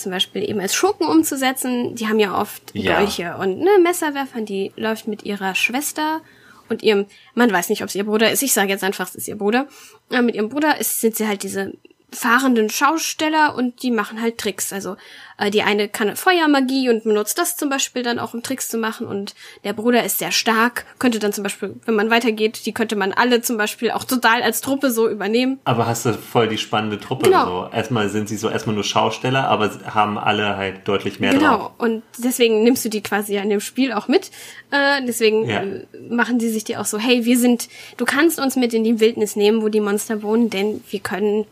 [0.00, 1.94] zum Beispiel eben als Schurken umzusetzen.
[1.94, 2.98] Die haben ja oft Ja.
[2.98, 6.20] Dolche und ne, Messerwerfern, die läuft mit ihrer Schwester
[6.68, 9.14] und ihrem, man weiß nicht, ob es ihr Bruder ist, ich sage jetzt einfach, es
[9.14, 9.66] ist ihr Bruder.
[10.10, 11.72] Äh, mit ihrem Bruder ist, sind sie halt diese
[12.12, 14.72] fahrenden Schausteller und die machen halt Tricks.
[14.72, 14.96] Also
[15.38, 18.78] äh, die eine kann Feuermagie und benutzt das zum Beispiel dann auch, um Tricks zu
[18.78, 19.06] machen.
[19.06, 22.96] Und der Bruder ist sehr stark, könnte dann zum Beispiel, wenn man weitergeht, die könnte
[22.96, 25.60] man alle zum Beispiel auch total als Truppe so übernehmen.
[25.64, 27.26] Aber hast du voll die spannende Truppe.
[27.26, 27.66] Genau.
[27.68, 27.72] So.
[27.72, 31.70] Erstmal sind sie so erstmal nur Schausteller, aber haben alle halt deutlich mehr Genau, drauf.
[31.78, 34.30] und deswegen nimmst du die quasi ja in dem Spiel auch mit.
[34.70, 35.62] Äh, deswegen Ja.
[35.62, 38.84] äh, machen die sich die auch so, hey, wir sind, du kannst uns mit in
[38.84, 41.46] die Wildnis nehmen, wo die Monster wohnen, denn wir können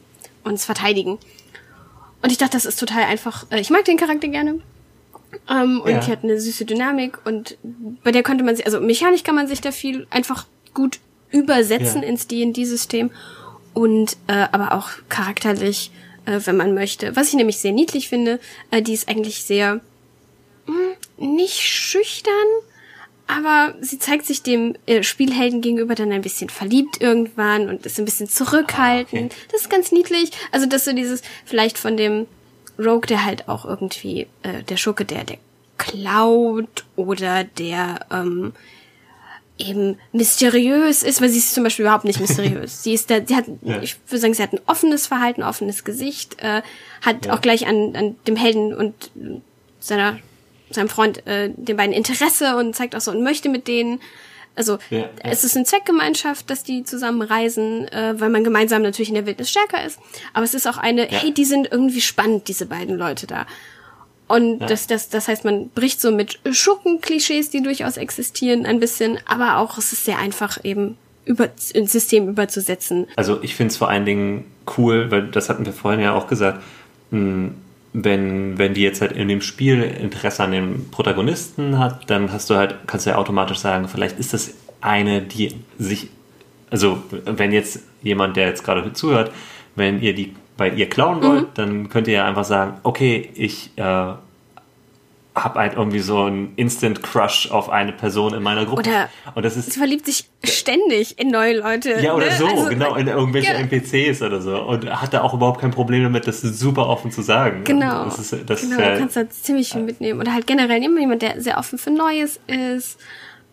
[0.44, 1.18] uns verteidigen.
[2.22, 3.46] Und ich dachte, das ist total einfach.
[3.50, 4.60] Äh, ich mag den Charakter gerne.
[5.50, 6.00] Ähm, und Ja.
[6.00, 7.58] die hat eine süße Dynamik und
[8.02, 12.02] bei der konnte man sich, also mechanisch kann man sich da viel einfach gut übersetzen
[12.02, 12.08] Ja.
[12.08, 13.10] ins D&D-System
[13.74, 15.90] und äh, aber auch charakterlich,
[16.24, 17.14] äh, wenn man möchte.
[17.14, 19.80] Was ich nämlich sehr niedlich finde, äh, die ist eigentlich sehr
[20.66, 20.74] mh,
[21.18, 22.32] nicht schüchtern,
[23.28, 27.98] aber sie zeigt sich dem äh, Spielhelden gegenüber dann ein bisschen verliebt irgendwann und ist
[27.98, 29.32] ein bisschen zurückhaltend.
[29.32, 29.46] Ah, okay.
[29.52, 30.30] Das ist ganz niedlich.
[30.50, 32.26] Also dass so dieses vielleicht von dem
[32.78, 35.38] Rogue, der halt auch irgendwie äh, der Schurke, der der
[35.76, 38.52] klaut oder der ähm,
[39.58, 42.82] eben mysteriös ist, weil sie ist zum Beispiel überhaupt nicht mysteriös.
[42.84, 43.82] sie ist da, sie hat, Ja.
[43.82, 46.62] ich würde sagen, sie hat ein offenes Verhalten, offenes Gesicht, äh,
[47.02, 47.34] hat Ja.
[47.34, 49.10] auch gleich an, an dem Helden und
[49.80, 50.18] seiner
[50.70, 54.00] seinem Freund äh, den beiden Interesse und zeigt auch so und möchte mit denen.
[54.54, 55.08] Also Ja, ja.
[55.22, 59.24] es ist eine Zweckgemeinschaft, dass die zusammen reisen, äh, weil man gemeinsam natürlich in der
[59.26, 59.98] Wildnis stärker ist.
[60.32, 61.18] Aber es ist auch eine, Ja.
[61.18, 63.46] hey, die sind irgendwie spannend, diese beiden Leute da.
[64.26, 69.18] Und das, das, das heißt, man bricht so mit Schurken-Klischees, die durchaus existieren, ein bisschen,
[69.26, 73.06] aber auch es ist sehr einfach eben über, ins System überzusetzen.
[73.16, 74.44] Also ich finde es vor allen Dingen
[74.76, 76.62] cool, weil das hatten wir vorhin ja auch gesagt,
[77.10, 77.52] mh,
[77.92, 82.50] wenn, wenn die jetzt halt in dem Spiel Interesse an dem Protagonisten hat, dann hast
[82.50, 86.08] du halt, kannst du ja automatisch sagen, vielleicht ist das eine, die sich,
[86.70, 89.32] also wenn jetzt jemand, der jetzt gerade zuhört,
[89.74, 91.54] wenn ihr die bei ihr klauen wollt, Mhm.
[91.54, 94.12] dann könnt ihr ja einfach sagen, okay, ich äh,
[95.34, 98.80] habe halt irgendwie so einen Instant Crush auf eine Person in meiner Gruppe.
[98.80, 102.00] Oder- und das ist Sie verliebt sich ständig in neue Leute.
[102.00, 102.32] ja, oder ne?
[102.36, 103.58] so, Also, genau, in irgendwelche ja.
[103.58, 104.60] NPCs oder so.
[104.60, 107.62] Und hat da auch überhaupt kein Problem damit, das super offen zu sagen.
[107.64, 108.04] Genau.
[108.04, 110.20] Das ist, das genau, ist du kannst da ziemlich viel mitnehmen.
[110.20, 112.98] Oder halt generell immer jemand, der sehr offen für Neues ist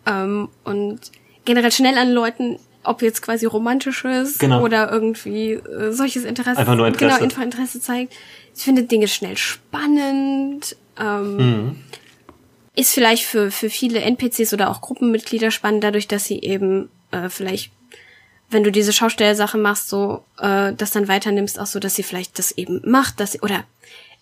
[0.06, 0.98] ähm, und
[1.44, 4.62] generell schnell an Leuten, ob jetzt quasi romantisches Genau.
[4.62, 7.26] oder irgendwie äh, solches Interesse, Einfach nur Interesse.
[7.28, 8.12] Genau, Interesse zeigt.
[8.56, 10.76] Ich finde Dinge schnell spannend.
[10.98, 11.76] Ähm, Mhm.
[12.78, 17.28] Ist vielleicht für, für viele NPCs oder auch Gruppenmitglieder spannend, dadurch, dass sie eben äh,
[17.30, 17.72] vielleicht
[18.48, 22.38] wenn du diese Schaustellersache machst, so äh, das dann weiternimmst, auch so, dass sie vielleicht
[22.38, 23.64] das eben macht, dass sie oder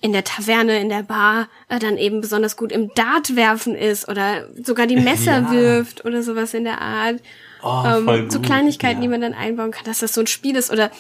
[0.00, 4.08] in der Taverne, in der Bar äh, dann eben besonders gut im Dart werfen ist
[4.08, 5.50] oder sogar die Messer Ja.
[5.50, 7.16] wirft oder sowas in der Art.
[7.62, 9.02] Oh, ähm, so Kleinigkeiten, ja.
[9.02, 10.90] die man dann einbauen kann, dass das so ein Spiel ist oder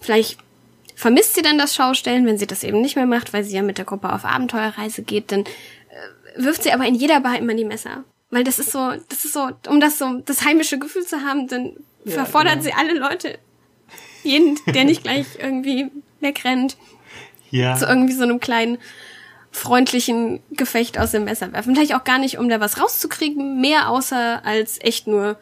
[0.00, 0.38] vielleicht
[0.96, 3.62] vermisst sie dann das Schaustellen, wenn sie das eben nicht mehr macht, weil sie ja
[3.62, 5.44] mit der Gruppe auf Abenteuerreise geht, dann äh,
[6.42, 8.02] wirft sie aber in jeder Bar immer die Messer.
[8.30, 11.46] Weil das ist so, das ist so, um das so, das heimische Gefühl zu haben,
[11.46, 12.64] dann Ja, verfordert genau.
[12.64, 13.38] sie alle Leute.
[14.24, 15.88] Jeden, der nicht gleich irgendwie
[16.20, 16.76] wegrennt,
[17.50, 17.76] ja.
[17.76, 18.78] zu irgendwie so einem kleinen
[19.52, 21.74] freundlichen Gefecht aus dem Messer werfen.
[21.74, 25.38] Vielleicht auch gar nicht, um da was rauszukriegen, mehr außer als echt nur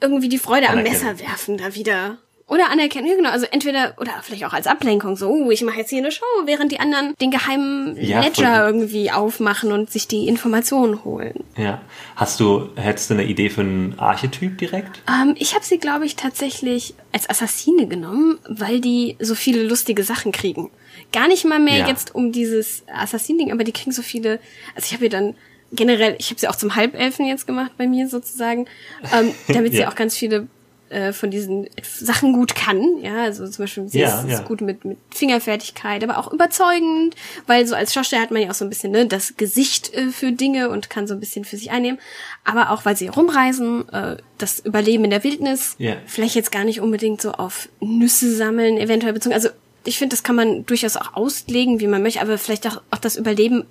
[0.00, 0.82] irgendwie die Freude am.
[0.82, 2.18] Messer werfen da wieder.
[2.52, 5.78] Oder anerkennen, ja genau, also entweder, oder vielleicht auch als Ablenkung, so, uh, ich mache
[5.78, 8.74] jetzt hier eine Show, während die anderen den geheimen Ja, voll Ledger gut.
[8.74, 11.44] irgendwie aufmachen und sich die Informationen holen.
[11.56, 11.80] ja.
[12.14, 15.00] Hast du, hättest du eine Idee für einen Archetyp direkt?
[15.08, 20.04] Ähm, ich habe sie, glaube ich, tatsächlich als Assassine genommen, weil die so viele lustige
[20.04, 20.70] Sachen kriegen.
[21.10, 21.88] Gar nicht mal mehr Ja.
[21.88, 24.40] jetzt um dieses Assassin-Ding, aber die kriegen so viele.
[24.74, 25.34] Also ich habe ihr dann
[25.72, 28.66] generell, ich habe sie auch zum Halbelfen jetzt gemacht bei mir sozusagen,
[29.12, 29.88] ähm, damit sie Ja.
[29.88, 30.48] auch ganz viele
[30.92, 32.98] äh, von diesen Sachen gut kann.
[33.00, 34.38] Ja, also zum Beispiel sie Ja, ist, ja.
[34.38, 37.14] ist gut mit, mit Fingerfertigkeit, aber auch überzeugend,
[37.46, 40.08] weil so als Schauspieler hat man ja auch so ein bisschen ne, das Gesicht äh,
[40.08, 41.98] für Dinge und kann so ein bisschen für sich einnehmen.
[42.44, 45.96] Aber auch weil sie rumreisen, äh, das Überleben in der Wildnis, Ja.
[46.06, 49.34] vielleicht jetzt gar nicht unbedingt so auf Nüsse sammeln, eventuell bezogen.
[49.34, 49.48] Also
[49.84, 52.98] ich finde, das kann man durchaus auch auslegen, wie man möchte, aber vielleicht auch, auch
[52.98, 53.64] das Überleben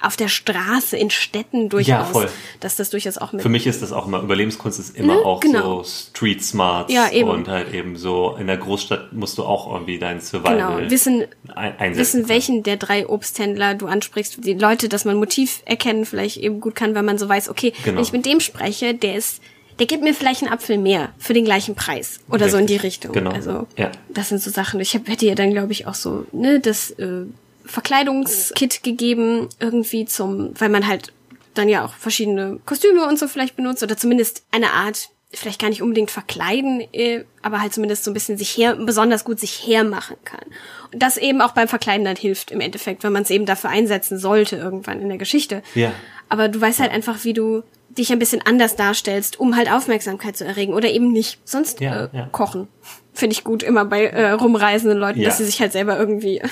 [0.00, 2.28] auf der Straße, in Städten durchaus, voll.
[2.60, 5.24] dass das durchaus auch mit Für mich ist das auch immer, Überlebenskunst ist immer Ne?
[5.24, 5.82] auch Genau.
[5.82, 7.30] so Street Smarts Ja, eben.
[7.30, 11.24] und halt eben so, in der Großstadt musst du auch irgendwie dein Survival genau wissen,
[11.54, 11.98] ein, einsetzen.
[12.20, 16.60] wissen, welchen der drei Obsthändler du ansprichst, die Leute, dass man Motiv erkennen vielleicht eben
[16.60, 17.96] gut kann, weil man so weiß, okay, Genau.
[17.96, 19.40] wenn ich mit dem spreche, der ist,
[19.78, 22.74] der gibt mir vielleicht einen Apfel mehr für den gleichen Preis oder so in die
[22.74, 22.84] Richtig.
[23.08, 23.12] Richtung.
[23.12, 23.30] Genau.
[23.30, 23.90] Also Ja.
[24.08, 24.78] das sind so Sachen.
[24.80, 27.22] Ich hab, hätte ihr dann glaube ich auch so ne das äh,
[27.64, 31.12] Verkleidungskit gegeben irgendwie zum, weil man halt
[31.54, 35.68] dann ja auch verschiedene Kostüme und so vielleicht benutzt oder zumindest eine Art vielleicht gar
[35.68, 39.66] nicht unbedingt verkleiden, äh, aber halt zumindest so ein bisschen sich her, besonders gut sich
[39.66, 40.44] hermachen kann.
[40.92, 43.70] Und das eben auch beim Verkleiden dann hilft im Endeffekt, wenn man es eben dafür
[43.70, 45.62] einsetzen sollte irgendwann in der Geschichte.
[45.74, 45.92] Ja.
[46.28, 50.36] Aber du weißt halt einfach, wie du dich ein bisschen anders darstellst, um halt Aufmerksamkeit
[50.36, 51.38] zu erregen oder eben nicht.
[51.44, 52.28] Sonst Ja, äh, ja.
[52.30, 52.68] kochen.
[53.12, 55.28] Finde ich gut immer bei äh, rumreisenden Leuten, Ja.
[55.28, 56.42] dass sie sich halt selber irgendwie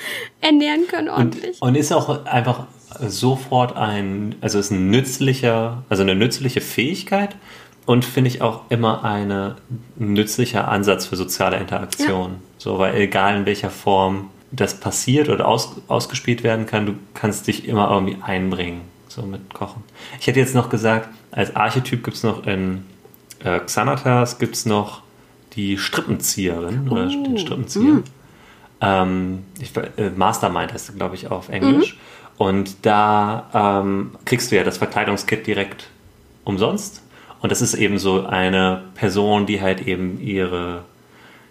[0.40, 1.60] ernähren können ordentlich.
[1.60, 2.66] Und, und ist auch einfach
[3.00, 7.36] sofort ein, also ist ein nützlicher, also eine nützliche Fähigkeit
[7.86, 9.56] und finde ich auch immer eine,
[9.98, 12.36] ein nützlicher Ansatz für soziale Interaktion.
[12.58, 17.46] So, weil egal in welcher Form das passiert oder aus, ausgespielt werden kann, du kannst
[17.46, 19.84] dich immer irgendwie einbringen, so mit Kochen.
[20.20, 22.84] Ich hätte jetzt noch gesagt, als Archetyp gibt es noch in
[23.44, 25.02] äh, Xanatas gibt es noch
[25.54, 28.02] die Strippenzieherin oder den Strippenzieher.
[28.80, 31.98] Ähm, ich, äh, Mastermind heißt glaube ich, auf Englisch.
[32.38, 35.88] Und da ähm, kriegst du ja das Verkleidungskit direkt
[36.44, 37.02] umsonst.
[37.40, 40.84] Und das ist eben so eine Person, die halt eben ihre,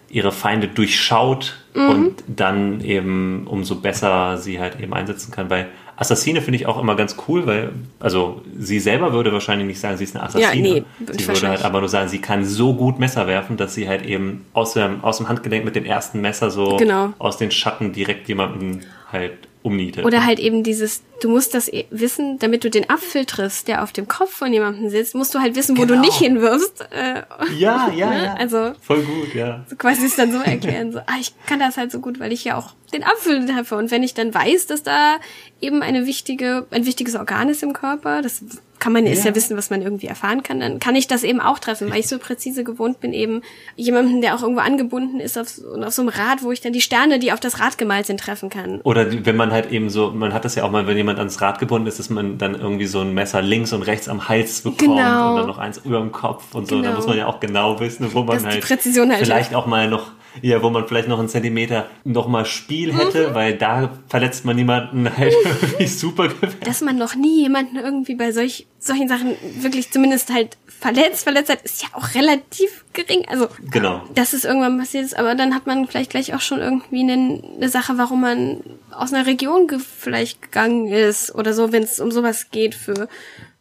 [0.08, 5.50] ihre Feinde durchschaut und dann eben umso besser sie halt eben einsetzen kann.
[5.50, 9.80] Weil Assassine finde ich auch immer ganz cool, weil, also sie selber würde wahrscheinlich nicht
[9.80, 10.62] sagen, sie ist eine Assassine.
[10.62, 13.88] nee, sie würde halt aber nur sagen, sie kann so gut Messer werfen, dass sie
[13.88, 17.12] halt eben aus dem, aus dem Handgelenk mit dem ersten Messer so Genau.
[17.18, 20.04] aus den Schatten direkt jemanden halt umnietet.
[20.04, 23.82] Oder halt eben dieses, du musst das eh wissen, damit du den Apfel triffst, der
[23.82, 26.00] auf dem Kopf von jemandem sitzt, musst du halt wissen, wo du Genau.
[26.02, 26.86] nicht hinwirfst.
[26.90, 27.22] Äh,
[27.56, 28.24] ja, ja, Ne?
[28.24, 28.34] ja.
[28.34, 29.64] Also- Voll gut, ja.
[29.68, 32.32] so quasi es dann so erklären, so, ah, ich kann das halt so gut, weil
[32.32, 33.76] ich ja auch den Apfel treffe.
[33.76, 35.16] Und wenn ich dann weiß, dass da
[35.60, 38.42] eben eine wichtige, ein wichtiges Organ ist im Körper, das
[38.78, 39.30] kann man, ist Ja.
[39.30, 42.00] ja Wissen, was man irgendwie erfahren kann, dann kann ich das eben auch treffen, weil
[42.00, 43.42] ich so präzise gewohnt bin, eben
[43.76, 46.72] jemanden, der auch irgendwo angebunden ist auf, und auf so einem Rad, wo ich dann
[46.72, 48.80] die Sterne, die auf das Rad gemalt sind, treffen kann.
[48.82, 51.40] Oder wenn man halt eben so, man hat das ja auch mal, wenn jemand ans
[51.40, 54.60] Rad gebunden ist, dass man dann irgendwie so ein Messer links und rechts am Hals
[54.62, 55.30] bekommt Genau.
[55.30, 56.76] und dann noch eins über dem Kopf und so.
[56.76, 56.96] Da Genau.
[56.96, 59.88] muss man ja auch genau wissen, wo man die halt Präzision halt vielleicht auch mal
[59.88, 60.12] noch,
[60.42, 62.96] ja, wo man vielleicht noch einen Zentimeter noch mal Spiel Mhm.
[62.98, 66.58] hätte, weil da verletzt man niemanden halt irgendwie super gefährlich.
[66.60, 71.50] dass man noch nie jemanden irgendwie bei solch, solchen Sachen wirklich zumindest halt verletzt, verletzt
[71.50, 73.24] hat, ist ja auch relativ gering.
[73.28, 74.02] Also, Genau.
[74.14, 77.42] dass es irgendwann passiert ist, aber dann hat man vielleicht gleich auch schon irgendwie eine,
[77.56, 78.60] eine Sache, warum man
[78.92, 83.08] aus einer Region ge vielleicht gegangen ist oder so, wenn es um sowas geht für,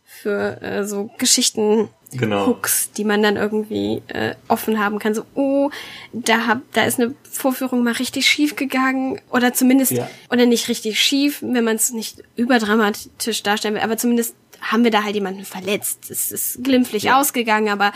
[0.06, 1.90] für äh, so Geschichten.
[2.14, 2.48] Genau.
[2.48, 5.14] Hooks, die man dann irgendwie äh, offen haben kann.
[5.14, 5.70] So, oh,
[6.14, 10.10] da hab, da ist eine Vorführung mal richtig schief gegangen oder zumindest Ja.
[10.32, 14.92] oder nicht richtig schief, wenn man es nicht überdramatisch darstellen will, aber zumindest haben wir
[14.92, 16.10] da halt jemanden verletzt.
[16.10, 17.20] Es ist glimpflich Ja.
[17.20, 17.92] ausgegangen, aber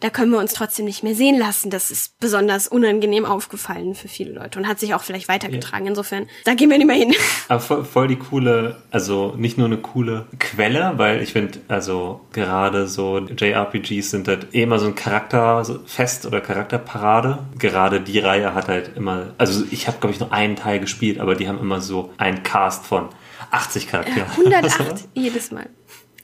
[0.00, 1.70] da können wir uns trotzdem nicht mehr sehen lassen.
[1.70, 5.86] Das ist besonders unangenehm aufgefallen für viele Leute und hat sich auch vielleicht weitergetragen.
[5.86, 7.14] Insofern, da gehen wir nicht mehr hin.
[7.48, 12.20] Aber voll, voll die coole, also nicht nur eine coole Quelle, weil ich finde, also
[12.32, 17.38] gerade so JRPGs sind halt eh immer so ein Charakterfest oder Charakterparade.
[17.58, 21.20] Gerade die Reihe hat halt immer, also ich habe glaube ich nur einen Teil gespielt,
[21.20, 23.08] aber die haben immer so einen Cast von
[23.50, 24.30] 80 Charakteren.
[24.30, 25.68] 108 jedes Mal.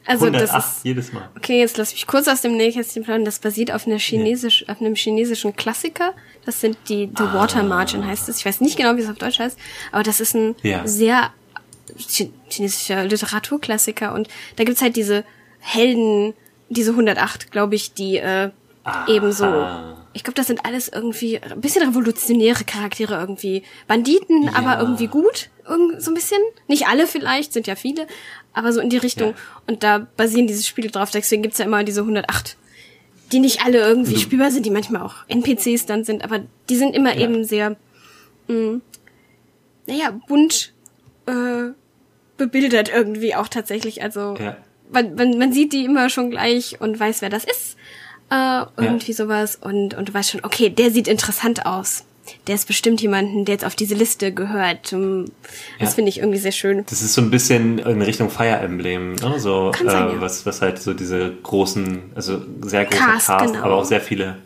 [0.07, 1.29] Also 108 das ist jedes Mal.
[1.37, 3.25] Okay, jetzt lass mich kurz aus dem Nähkästchen plaudern.
[3.25, 6.13] Das basiert auf, einer Chinesisch, auf einem chinesischen Klassiker.
[6.45, 7.35] Das sind die The Ah.
[7.35, 8.39] Water Margin heißt es.
[8.39, 9.59] Ich weiß nicht genau, wie es auf Deutsch heißt,
[9.93, 10.87] aber das ist ein Ja.
[10.87, 11.31] sehr
[11.97, 14.13] chi- chinesischer Literaturklassiker.
[14.15, 15.25] Und da gibt's halt diese
[15.61, 16.35] Helden,
[16.69, 18.51] diese 108, glaube ich, die äh,
[19.07, 19.67] ebenso.
[20.15, 23.63] Ich glaube, das sind alles irgendwie ein bisschen revolutionäre Charaktere irgendwie.
[23.87, 24.53] Banditen, Ja.
[24.57, 25.49] aber irgendwie gut.
[25.67, 26.41] Irgend, so ein bisschen.
[26.67, 28.07] Nicht alle vielleicht, sind ja viele,
[28.55, 29.31] aber so in die Richtung.
[29.31, 29.37] Ja.
[29.67, 31.11] Und da basieren diese Spiele drauf.
[31.11, 32.57] Deswegen gibt's ja immer diese 108,
[33.33, 36.95] die nicht alle irgendwie spielbar sind, die manchmal auch NPCs dann sind, aber die sind
[36.95, 37.21] immer Ja.
[37.25, 37.77] eben sehr,
[38.49, 38.81] mh,
[39.87, 40.73] naja, bunt
[41.27, 41.71] äh,
[42.37, 44.03] bebildert irgendwie auch tatsächlich.
[44.03, 44.57] Also Ja.
[44.93, 47.77] man, man, man sieht die immer schon gleich und weiß, wer das ist.
[48.31, 49.57] Äh, irgendwie sowas.
[49.61, 52.05] Und, und du weißt schon, okay, der sieht interessant aus
[52.47, 54.93] der ist bestimmt jemanden, der jetzt auf diese Liste gehört.
[54.93, 55.01] Das
[55.79, 55.87] ja.
[55.87, 56.85] finde ich irgendwie sehr schön.
[56.89, 59.39] Das ist so ein bisschen in Richtung Fire Emblem, ne?
[59.39, 60.21] so sein, äh, ja.
[60.21, 63.65] was, was halt so diese großen, also sehr große Cast, Cast genau.
[63.65, 64.39] aber auch sehr viele,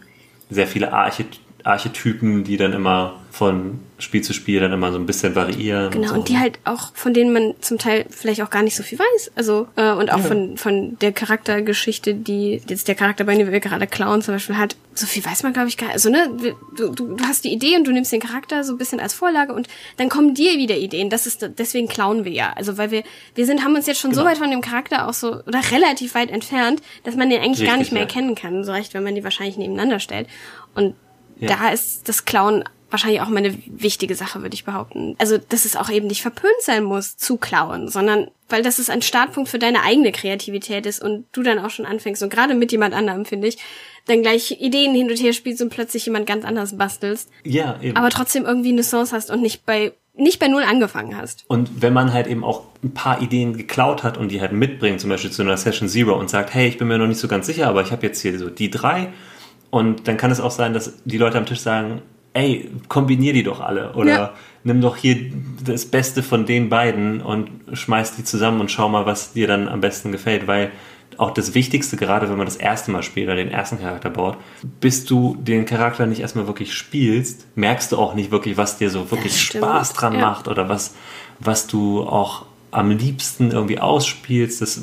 [0.51, 5.05] sehr viele Archety Archetypen, die dann immer von Spiel zu Spiel dann immer so ein
[5.05, 5.91] bisschen variieren.
[5.91, 6.15] Genau, und, so.
[6.15, 8.99] und die halt auch, von denen man zum Teil vielleicht auch gar nicht so viel
[8.99, 9.33] weiß.
[9.35, 10.25] Also, äh, und auch ja.
[10.25, 14.57] von, von der Charaktergeschichte, die jetzt der Charakter, bei dem wir gerade klauen, zum Beispiel
[14.57, 15.95] hat, so viel weiß man, glaube ich, gar nicht.
[15.95, 16.31] Also, ne,
[16.77, 19.13] du, du, du hast die Idee und du nimmst den Charakter so ein bisschen als
[19.13, 21.11] Vorlage und dann kommen dir wieder Ideen.
[21.11, 22.53] Das ist, deswegen klauen wir ja.
[22.55, 23.03] Also, weil wir,
[23.35, 24.23] wir sind, haben uns jetzt schon genau.
[24.23, 27.61] so weit von dem Charakter auch so, oder relativ weit entfernt, dass man den eigentlich
[27.61, 28.09] Richtig, gar nicht mehr ja.
[28.09, 28.63] erkennen kann.
[28.65, 30.29] So recht, wenn man die wahrscheinlich nebeneinander stellt.
[30.75, 30.95] Und
[31.39, 31.49] ja.
[31.49, 35.17] da ist das Klauen wahrscheinlich auch mal eine wichtige Sache, würde ich behaupten.
[35.19, 38.91] Also, dass es auch eben nicht verpönt sein muss, zu klauen, sondern weil das ist
[38.91, 42.55] ein Startpunkt für deine eigene Kreativität ist und du dann auch schon anfängst und gerade
[42.55, 43.59] mit jemand anderem, finde ich,
[44.07, 47.29] dann gleich Ideen hin und her spielst und plötzlich jemand ganz anders bastelst.
[47.43, 47.97] Ja, eben.
[47.97, 51.45] Aber trotzdem irgendwie eine Chance hast und nicht bei nicht bei Null angefangen hast.
[51.47, 54.99] Und wenn man halt eben auch ein paar Ideen geklaut hat und die halt mitbringt,
[54.99, 57.29] zum Beispiel zu einer Session Zero und sagt, hey, ich bin mir noch nicht so
[57.29, 59.13] ganz sicher, aber ich habe jetzt hier so die drei
[59.71, 62.03] und dann kann es auch sein, dass die Leute am Tisch sagen,
[62.33, 64.33] ey, kombinier die doch alle oder ja.
[64.63, 65.17] nimm doch hier
[65.65, 69.69] das Beste von den beiden und schmeiß die zusammen und schau mal, was dir dann
[69.69, 70.71] am besten gefällt, weil
[71.19, 74.37] auch das Wichtigste, gerade wenn man das erste Mal spielt oder den ersten Charakter baut,
[74.81, 78.91] bis du den Charakter nicht erstmal wirklich spielst, merkst du auch nicht wirklich, was dir
[78.91, 80.21] so wirklich Spaß dran ja.
[80.21, 80.95] macht oder was,
[81.39, 82.45] was du auch
[82.77, 84.83] am liebsten irgendwie ausspielst, das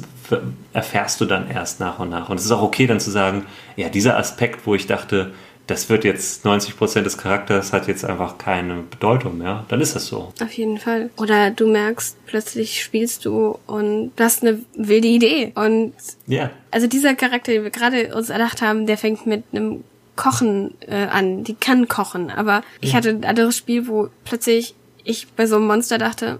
[0.73, 2.29] erfährst du dann erst nach und nach.
[2.29, 5.31] Und es ist auch okay dann zu sagen, ja, dieser Aspekt, wo ich dachte,
[5.67, 9.95] das wird jetzt 90 Prozent des Charakters hat jetzt einfach keine Bedeutung mehr, dann ist
[9.95, 10.33] das so.
[10.41, 11.11] Auf jeden Fall.
[11.17, 15.51] Oder du merkst, plötzlich spielst du und du hast eine wilde Idee.
[15.53, 15.93] Und
[16.25, 16.49] ja.
[16.71, 19.83] also dieser Charakter, den wir gerade uns erdacht haben, der fängt mit einem
[20.15, 21.43] Kochen äh, an.
[21.43, 22.31] Die kann kochen.
[22.31, 26.39] Aber ich hatte ein anderes Spiel, wo plötzlich ich bei so einem Monster dachte,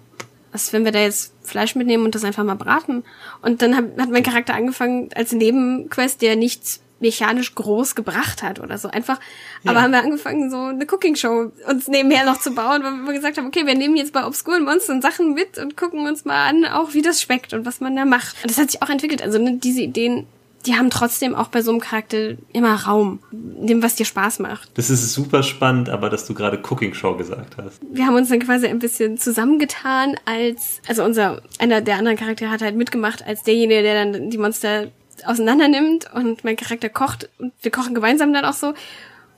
[0.53, 3.03] was, wenn wir da jetzt Fleisch mitnehmen und das einfach mal braten?
[3.41, 8.59] Und dann hat, hat mein Charakter angefangen als Nebenquest, der nichts mechanisch groß gebracht hat
[8.59, 8.87] oder so.
[8.87, 9.19] Einfach,
[9.63, 9.71] ja.
[9.71, 13.37] aber haben wir angefangen, so eine Cooking-Show uns nebenher noch zu bauen, weil wir gesagt
[13.37, 16.65] haben, okay, wir nehmen jetzt bei obskuren Monstern Sachen mit und gucken uns mal an,
[16.65, 18.41] auch wie das schmeckt und was man da macht.
[18.41, 19.21] Und das hat sich auch entwickelt.
[19.21, 20.25] Also ne, diese Ideen
[20.65, 24.69] die haben trotzdem auch bei so einem Charakter immer Raum, dem, was dir Spaß macht.
[24.75, 27.81] Das ist super spannend, aber dass du gerade Cooking Show gesagt hast.
[27.91, 32.49] Wir haben uns dann quasi ein bisschen zusammengetan als, also unser, einer der anderen Charaktere
[32.49, 34.87] hat halt mitgemacht als derjenige, der dann die Monster
[35.25, 38.73] auseinander nimmt und mein Charakter kocht und wir kochen gemeinsam dann auch so.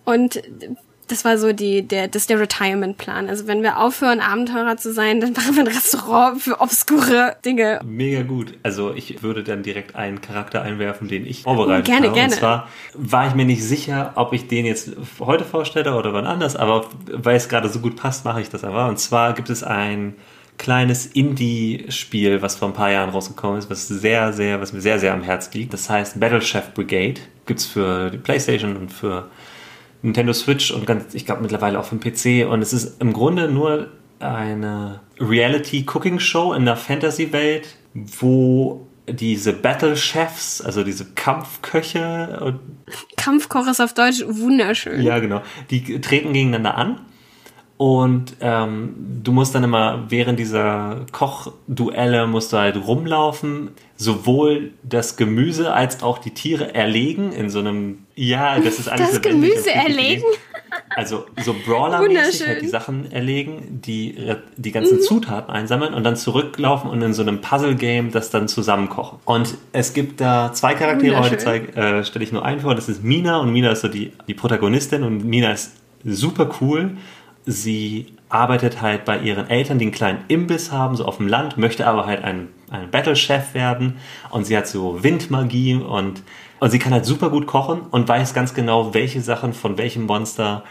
[0.06, 0.42] Und
[1.08, 3.30] das war so die, der, das ist der Retirement-Plan.
[3.30, 7.80] Also wenn wir aufhören, Abenteurer zu sein, dann machen wir ein Restaurant für obskure Dinge.
[7.84, 8.54] Mega gut.
[8.63, 12.15] Also ich würde dann direkt einen Charakter einwerfen, den ich vorbereitet gerne, habe.
[12.15, 12.34] Gerne, gerne.
[12.34, 16.26] Und zwar war ich mir nicht sicher, ob ich den jetzt heute vorstelle oder wann
[16.26, 18.88] anders, aber weil es gerade so gut passt, mache ich das aber.
[18.88, 20.15] Und zwar gibt es ein
[20.58, 25.00] kleines Indie-Spiel, was vor ein paar Jahren rausgekommen ist, was sehr, sehr, was mir sehr,
[25.00, 25.74] sehr am Herz liegt.
[25.74, 27.22] Das heißt Battle Chef Brigade.
[27.46, 29.30] Gibt's für die Playstation und für
[30.06, 32.50] Nintendo Switch und ganz, ich glaube mittlerweile auch für den PC.
[32.50, 33.89] Und es ist im Grunde nur
[34.20, 42.60] eine Reality-Cooking-Show in der Fantasy-Welt, wo diese Battle Chefs, also diese Kampfköche.
[43.18, 45.02] Kampfkoch ist auf Deutsch wunderschön.
[45.02, 45.41] Ja, genau.
[45.70, 47.02] Die treten gegeneinander an
[47.78, 55.18] und ähm, du musst dann immer während dieser Kochduelle musst du halt rumlaufen, sowohl das
[55.18, 59.74] Gemüse als auch die Tiere erlegen in so einem, ja, das ist alles Das Gemüse
[59.74, 60.24] erlegen?
[60.96, 64.16] Also so Brawler-mäßig halt die Sachen erlegen, die
[64.56, 65.02] die ganzen mhm.
[65.02, 69.20] Zutaten einsammeln und dann zurücklaufen und in so einem Puzzle-Game das dann zusammenkochen.
[69.26, 73.04] Und es gibt da zwei Charaktere, heute äh, stelle ich nur einen vor, das ist
[73.04, 75.74] Mina und Mina ist so die, die Protagonistin und Mina ist
[76.06, 76.96] super cool
[77.46, 81.58] sie arbeitet halt bei ihren Eltern, die einen kleinen Imbiss haben, so auf dem Land,
[81.58, 83.98] möchte aber halt ein, ein Battle-Chef werden
[84.32, 86.24] und sie hat so Windmagie und,
[86.60, 90.06] und sie kann halt super gut kochen und weiß ganz genau, welche Sachen von welchem
[90.06, 90.64] Monster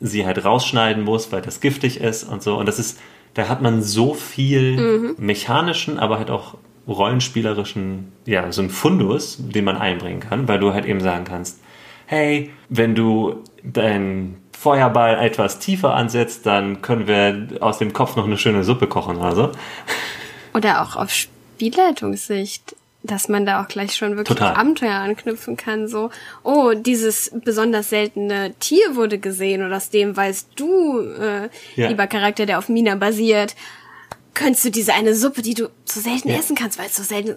[0.00, 2.56] sie halt rausschneiden muss, weil das giftig ist und so.
[2.56, 3.00] Und das ist,
[3.34, 5.14] da hat man so viel mhm.
[5.18, 6.56] mechanischen, aber halt auch
[6.88, 11.60] rollenspielerischen, ja, so ein Fundus, den man einbringen kann, weil du halt eben sagen kannst,
[12.06, 18.26] hey, wenn du dein Feuerball etwas tiefer ansetzt, dann können wir aus dem Kopf noch
[18.26, 19.52] eine schöne Suppe kochen oder so.
[20.54, 24.54] Oder auch auf Spielleitungssicht, dass man da auch gleich schon wirklich Total.
[24.54, 25.88] Abenteuer anknüpfen kann.
[25.88, 26.10] So,
[26.44, 31.88] oh, dieses besonders seltene Tier wurde gesehen und aus dem weißt du, äh, ja.
[31.88, 33.56] lieber Charakter, der auf Mina basiert,
[34.32, 36.36] könntest du diese eine Suppe, die du so selten ja.
[36.36, 37.34] essen kannst, weil es so selten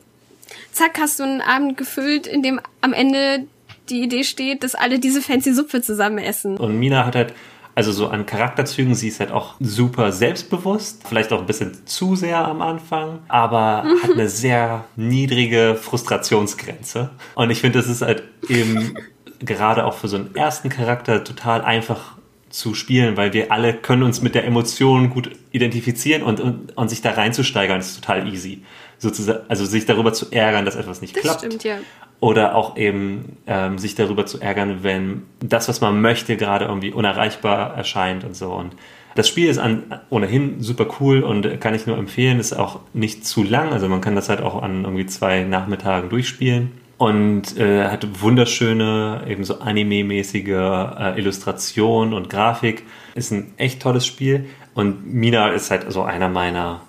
[0.72, 3.48] Zack, hast du einen Abend gefüllt, in dem am Ende
[3.90, 6.58] die Idee steht, dass alle diese fancy Suppe zusammen essen.
[6.58, 7.34] Und Mina hat halt,
[7.76, 12.16] also so an Charakterzügen, sie ist halt auch super selbstbewusst, vielleicht auch ein bisschen zu
[12.16, 14.04] sehr am Anfang, aber mhm.
[14.04, 17.10] hat eine sehr niedrige Frustrationsgrenze.
[17.36, 18.96] Und ich finde, das ist halt eben
[19.40, 22.16] gerade auch für so einen ersten Charakter total einfach
[22.50, 26.90] zu spielen, weil wir alle können uns mit der Emotion gut identifizieren und, und, und
[26.90, 28.64] sich da reinzusteigern ist total easy.
[29.06, 31.42] Sozusagen, also sich darüber zu ärgern, dass etwas nicht das klappt.
[31.42, 31.78] Stimmt, ja.
[32.22, 36.92] Oder auch eben ähm, sich darüber zu ärgern, wenn das, was man möchte, gerade irgendwie
[36.92, 38.52] unerreichbar erscheint und so.
[38.52, 38.76] Und
[39.14, 42.40] das Spiel ist an, ohnehin super cool und kann ich nur empfehlen.
[42.40, 46.10] Ist auch nicht zu lang, also man kann das halt auch an irgendwie zwei Nachmittagen
[46.10, 52.84] durchspielen und äh, hat wunderschöne, eben so anime-mäßige äh, Illustration und Grafik.
[53.14, 56.82] Ist ein echt tolles Spiel und Mina ist halt so einer meiner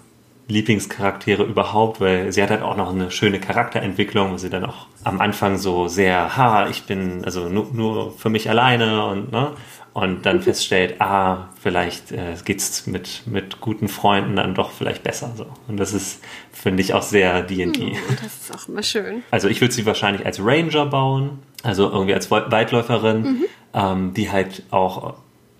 [0.48, 4.86] Lieblingscharaktere überhaupt, weil sie hat halt auch noch eine schöne Charakterentwicklung, wo sie dann auch
[5.02, 9.52] am Anfang so sehr, ha, ich bin also nur, nur für mich alleine und ne,
[9.96, 15.32] und dann feststellt, ah, vielleicht äh, geht's mit, mit guten Freunden dann doch vielleicht besser.
[15.34, 15.46] So.
[15.68, 16.22] Und das ist,
[16.52, 17.80] finde ich, auch sehr D&D.
[17.80, 19.22] Hm, das ist auch immer schön.
[19.30, 23.44] Also ich würde sie wahrscheinlich als Ranger bauen, also irgendwie als Weitläuferin, mhm.
[23.72, 25.14] ähm, die halt auch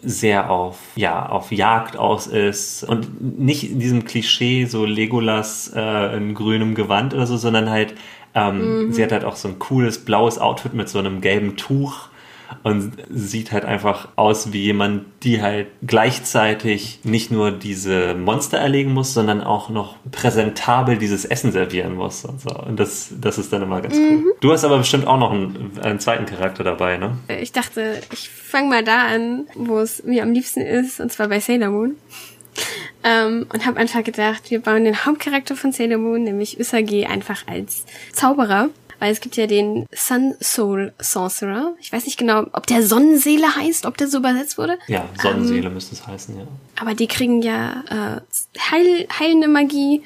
[0.07, 6.17] sehr auf, ja, auf Jagd aus ist und nicht in diesem Klischee so Legolas äh,
[6.17, 7.95] in grünem Gewand oder so, sondern halt,
[8.35, 8.93] ähm, mhm.
[8.93, 12.09] sie hat halt auch so ein cooles blaues Outfit mit so einem gelben Tuch
[12.63, 18.93] und sieht halt einfach aus wie jemand, die halt gleichzeitig nicht nur diese Monster erlegen
[18.93, 22.51] muss, sondern auch noch präsentabel dieses Essen servieren muss und so.
[22.51, 24.25] Und das, das ist dann immer ganz mhm.
[24.25, 24.35] cool.
[24.41, 27.19] Du hast aber bestimmt auch noch einen, einen zweiten Charakter dabei, ne?
[27.41, 31.29] Ich dachte, ich fange mal da an, wo es mir am liebsten ist, und zwar
[31.29, 31.97] bei Sailor Moon.
[33.05, 37.47] Ähm, und habe einfach gedacht, wir bauen den Hauptcharakter von Sailor Moon, nämlich Usagi, einfach
[37.47, 41.75] als Zauberer weil es gibt ja den Sun Soul Sorcerer.
[41.81, 44.79] Ich weiß nicht genau, ob der Sonnenseele heißt, ob der so übersetzt wurde.
[44.87, 46.47] Ja, Sonnenseele ähm, müsste es heißen, ja.
[46.81, 50.03] Aber die kriegen ja äh, heil, heilende Magie,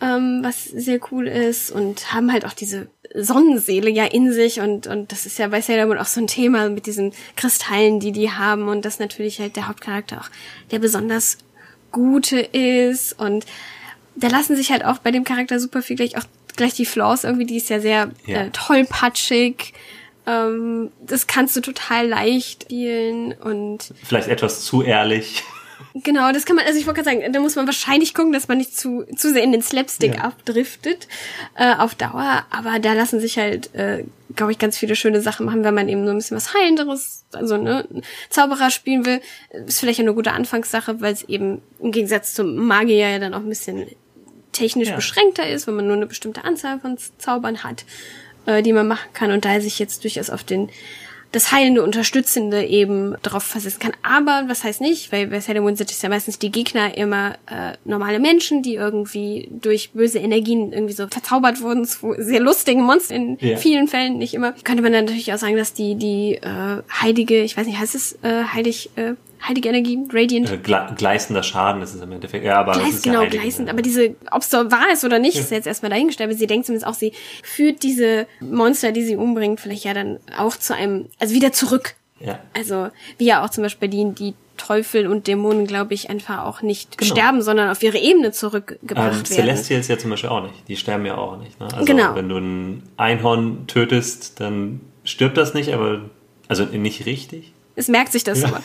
[0.00, 4.86] ähm, was sehr cool ist und haben halt auch diese Sonnenseele ja in sich und,
[4.86, 8.12] und das ist ja bei Sailor Moon auch so ein Thema mit diesen Kristallen, die
[8.12, 10.30] die haben und das natürlich halt der Hauptcharakter auch
[10.70, 11.38] der besonders
[11.90, 13.46] gute ist und
[14.14, 16.24] da lassen sich halt auch bei dem Charakter super viel gleich auch
[16.60, 18.42] gleich die Flaws irgendwie, die ist ja sehr ja.
[18.42, 19.72] Äh, tollpatschig.
[20.26, 23.94] Ähm, das kannst du total leicht spielen und.
[24.04, 25.42] Vielleicht etwas zu ehrlich.
[25.94, 28.46] Genau, das kann man, also ich wollte gerade sagen, da muss man wahrscheinlich gucken, dass
[28.46, 30.20] man nicht zu, zu sehr in den Slapstick ja.
[30.22, 31.08] abdriftet
[31.56, 34.04] äh, auf Dauer, aber da lassen sich halt, äh,
[34.36, 37.24] glaube ich, ganz viele schöne Sachen machen, wenn man eben so ein bisschen was Heilenderes,
[37.32, 37.88] also ne,
[38.28, 39.20] Zauberer spielen will,
[39.66, 43.40] ist vielleicht eine gute Anfangssache, weil es eben im Gegensatz zum Magier ja dann auch
[43.40, 43.86] ein bisschen
[44.52, 44.96] technisch ja.
[44.96, 47.84] beschränkter ist, wenn man nur eine bestimmte Anzahl von Zaubern hat,
[48.46, 50.70] äh, die man machen kann und da er sich jetzt durchaus auf den
[51.32, 53.92] das heilende, unterstützende eben darauf versetzen kann.
[54.02, 57.34] Aber was heißt nicht, weil bei Sailor Moon sind es ja meistens die Gegner immer
[57.46, 62.82] äh, normale Menschen, die irgendwie durch böse Energien irgendwie so verzaubert wurden zu sehr lustigen
[62.82, 63.56] Monstern in yeah.
[63.56, 64.52] vielen Fällen, nicht immer.
[64.64, 67.94] Könnte man dann natürlich auch sagen, dass die die äh, heilige, ich weiß nicht, heißt
[67.94, 69.14] es äh, heilig äh,
[69.46, 70.50] heilige Energie, Radiant.
[70.50, 72.44] Äh, gleißender Schaden ist es im Endeffekt.
[72.44, 73.68] Ja, aber Gleis, genau, ja gleißend.
[73.68, 75.40] Aber diese, ob es so wahr ist oder nicht, ja.
[75.42, 76.30] ist jetzt erstmal dahingestellt.
[76.30, 77.12] Aber sie denkt zumindest auch, sie
[77.42, 81.94] führt diese Monster, die sie umbringt, vielleicht ja dann auch zu einem, also wieder zurück.
[82.20, 82.38] Ja.
[82.54, 82.88] Also,
[83.18, 86.98] wie ja auch zum Beispiel die, die Teufel und Dämonen, glaube ich, einfach auch nicht
[86.98, 87.10] genau.
[87.10, 89.24] sterben, sondern auf ihre Ebene zurückgebracht ähm, werden.
[89.24, 90.68] Celestials ja zum Beispiel auch nicht.
[90.68, 91.58] Die sterben ja auch nicht.
[91.58, 91.68] Ne?
[91.72, 92.14] Also genau.
[92.14, 96.02] wenn du ein Einhorn tötest, dann stirbt das nicht, aber
[96.48, 97.54] also nicht richtig.
[97.76, 98.48] Es merkt sich das ja.
[98.48, 98.62] aber.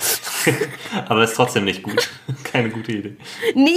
[1.08, 2.10] aber ist trotzdem nicht gut.
[2.44, 3.18] Keine gute Idee.
[3.54, 3.72] Nee,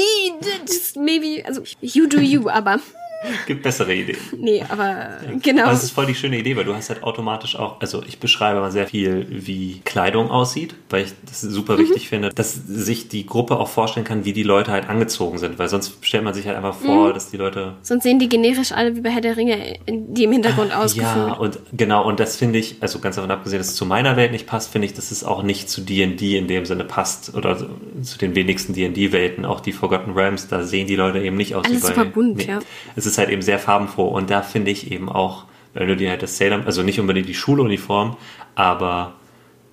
[0.66, 2.80] just maybe, also you do you, aber
[3.46, 4.18] Gibt bessere Ideen.
[4.36, 5.08] Nee, aber
[5.42, 5.64] genau.
[5.64, 8.18] Aber es ist voll die schöne Idee, weil du hast halt automatisch auch, also ich
[8.18, 11.80] beschreibe mal sehr viel, wie Kleidung aussieht, weil ich das super mhm.
[11.80, 15.58] wichtig finde, dass sich die Gruppe auch vorstellen kann, wie die Leute halt angezogen sind,
[15.58, 17.14] weil sonst stellt man sich halt einfach vor, mhm.
[17.14, 17.74] dass die Leute...
[17.82, 21.16] Sonst sehen die generisch alle wie bei Herr der Ringe, die im Hintergrund ah, ausgeführt.
[21.16, 24.16] Ja, und genau, und das finde ich, also ganz davon abgesehen, dass es zu meiner
[24.16, 27.34] Welt nicht passt, finde ich, dass es auch nicht zu D&D in dem Sinne passt
[27.34, 27.56] oder
[28.02, 31.64] zu den wenigsten D&D-Welten, auch die Forgotten Realms, da sehen die Leute eben nicht aus
[31.64, 31.88] Alles wie bei...
[31.88, 32.60] super bunt, nee, ja.
[32.94, 35.44] Es ist halt eben sehr farbenfroh und da finde ich eben auch,
[35.74, 38.16] wenn du dir halt das Sailor, also nicht unbedingt die Schuluniform,
[38.54, 39.14] aber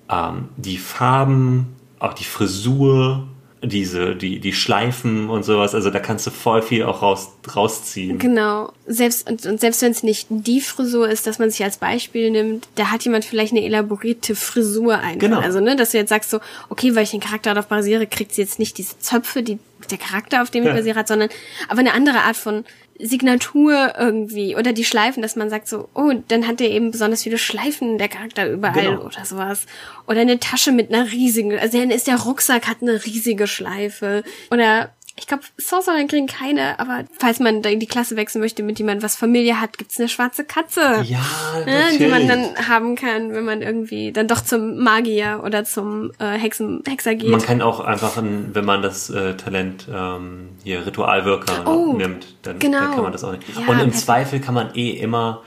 [0.10, 3.28] ähm, die Farben, auch die Frisur,
[3.68, 8.20] diese, die, die Schleifen und sowas, also da kannst du voll viel auch raus, rausziehen.
[8.20, 8.72] Genau.
[8.86, 12.32] Selbst, und, und selbst wenn es nicht die Frisur ist, dass man sich als Beispiel
[12.32, 15.20] nimmt, da hat jemand vielleicht eine elaborierte Frisur ein.
[15.20, 15.40] Genau.
[15.40, 18.34] Also, ne, dass du jetzt sagst so, okay, weil ich den Charakter darauf basiere, kriegt
[18.34, 19.60] sie jetzt nicht diese Zöpfe, die
[19.90, 21.30] der Charakter, auf dem ich basiere hat, sondern
[21.68, 22.66] aber eine andere Art von
[23.00, 27.24] Signatur irgendwie oder die Schleifen, dass man sagt so, oh, dann hat der eben besonders
[27.24, 29.02] viele Schleifen, der Charakter überall Genau.
[29.06, 29.66] oder sowas.
[30.08, 34.24] Oder eine Tasche mit einer riesigen, also dann ist der Rucksack hat eine riesige Schleife.
[34.52, 38.64] Oder ich glaube, Sorcerer kriegen keine, aber falls man da in die Klasse wechseln möchte,
[38.64, 40.82] mit dem man was Familie hat, gibt's eine schwarze Katze.
[41.04, 41.20] Ja,
[41.66, 41.98] ne, natürlich.
[42.00, 46.38] die man dann haben kann, wenn man irgendwie dann doch zum Magier oder zum äh,
[46.38, 47.30] Hexen, Hexer geht.
[47.30, 52.36] Man kann auch einfach, ein, wenn man das äh, Talent ähm, hier Ritualwirker Oh, nimmt,
[52.42, 52.80] dann, genau.
[52.80, 53.44] dann kann man das auch nicht.
[53.58, 53.94] Ja, Und im.
[53.94, 55.44] Zweifel kann man eh immer,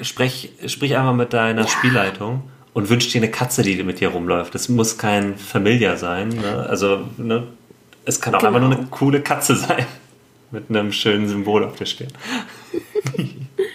[0.00, 4.54] sprech, sprich einfach mit deiner Spielleitung und wünsch dir eine Katze, die mit dir rumläuft.
[4.54, 6.28] Das muss kein Familiar sein.
[6.28, 6.66] Ne?
[6.68, 7.48] Also, ne?
[8.04, 8.56] Es kann auch Genau.
[8.56, 9.86] einfach nur eine coole Katze sein.
[10.50, 12.10] Mit einem schönen Symbol auf der Stirn.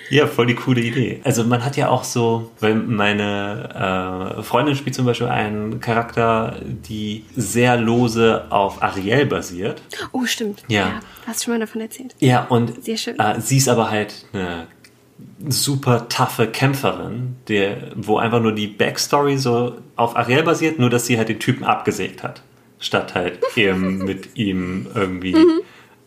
[0.09, 1.19] Ja, voll die coole Idee.
[1.25, 6.55] Also man hat ja auch so, weil meine äh, Freundin spielt zum Beispiel einen Charakter,
[6.63, 9.81] die sehr lose auf Ariel basiert.
[10.13, 10.63] oh, stimmt.
[10.69, 11.01] Ja.
[11.25, 12.15] Hast schon mal davon erzählt.
[12.19, 13.19] Ja, und Sehr schön.
[13.19, 14.67] Äh, sie ist aber halt eine
[15.49, 21.05] super taffe Kämpferin, der, wo einfach nur die Backstory so auf Ariel basiert, nur dass
[21.05, 22.41] sie halt den Typen abgesägt hat,
[22.79, 25.61] statt halt eben mit ihm irgendwie Mhm.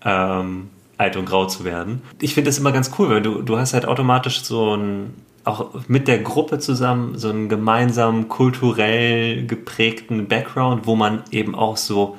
[0.04, 2.02] ähm, alt und grau zu werden.
[2.20, 5.14] Ich finde das immer ganz cool, weil du, du hast halt automatisch so ein,
[5.44, 11.76] auch mit der Gruppe zusammen, so einen gemeinsamen kulturell geprägten Background, wo man eben auch
[11.78, 12.18] so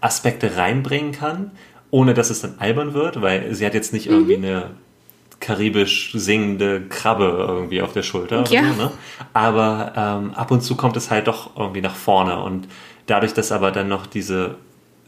[0.00, 1.50] Aspekte reinbringen kann,
[1.90, 4.70] ohne dass es dann albern wird, weil sie hat jetzt nicht irgendwie eine
[5.40, 8.44] karibisch singende Krabbe irgendwie auf der Schulter.
[8.48, 8.62] Ja.
[8.72, 8.90] So, ne?
[9.34, 12.68] Aber ähm, ab und zu kommt es halt doch irgendwie nach vorne und
[13.06, 14.56] dadurch, dass aber dann noch diese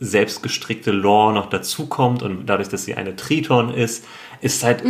[0.01, 4.05] selbstgestrickte Lore noch dazukommt und dadurch, dass sie eine Triton ist,
[4.41, 4.83] ist halt,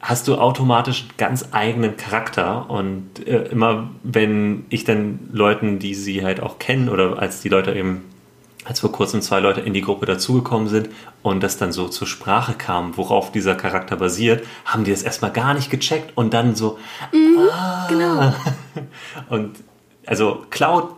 [0.00, 5.94] hast du automatisch einen ganz eigenen Charakter und äh, immer wenn ich dann Leuten, die
[5.94, 8.04] sie halt auch kennen oder als die Leute eben
[8.64, 10.88] als vor kurzem zwei Leute in die Gruppe dazugekommen sind
[11.22, 15.32] und das dann so zur Sprache kam, worauf dieser Charakter basiert, haben die das erstmal
[15.32, 16.78] gar nicht gecheckt und dann so,
[17.50, 17.86] ah.
[17.88, 18.32] Genau.
[19.28, 19.56] Und
[20.06, 20.94] also klaut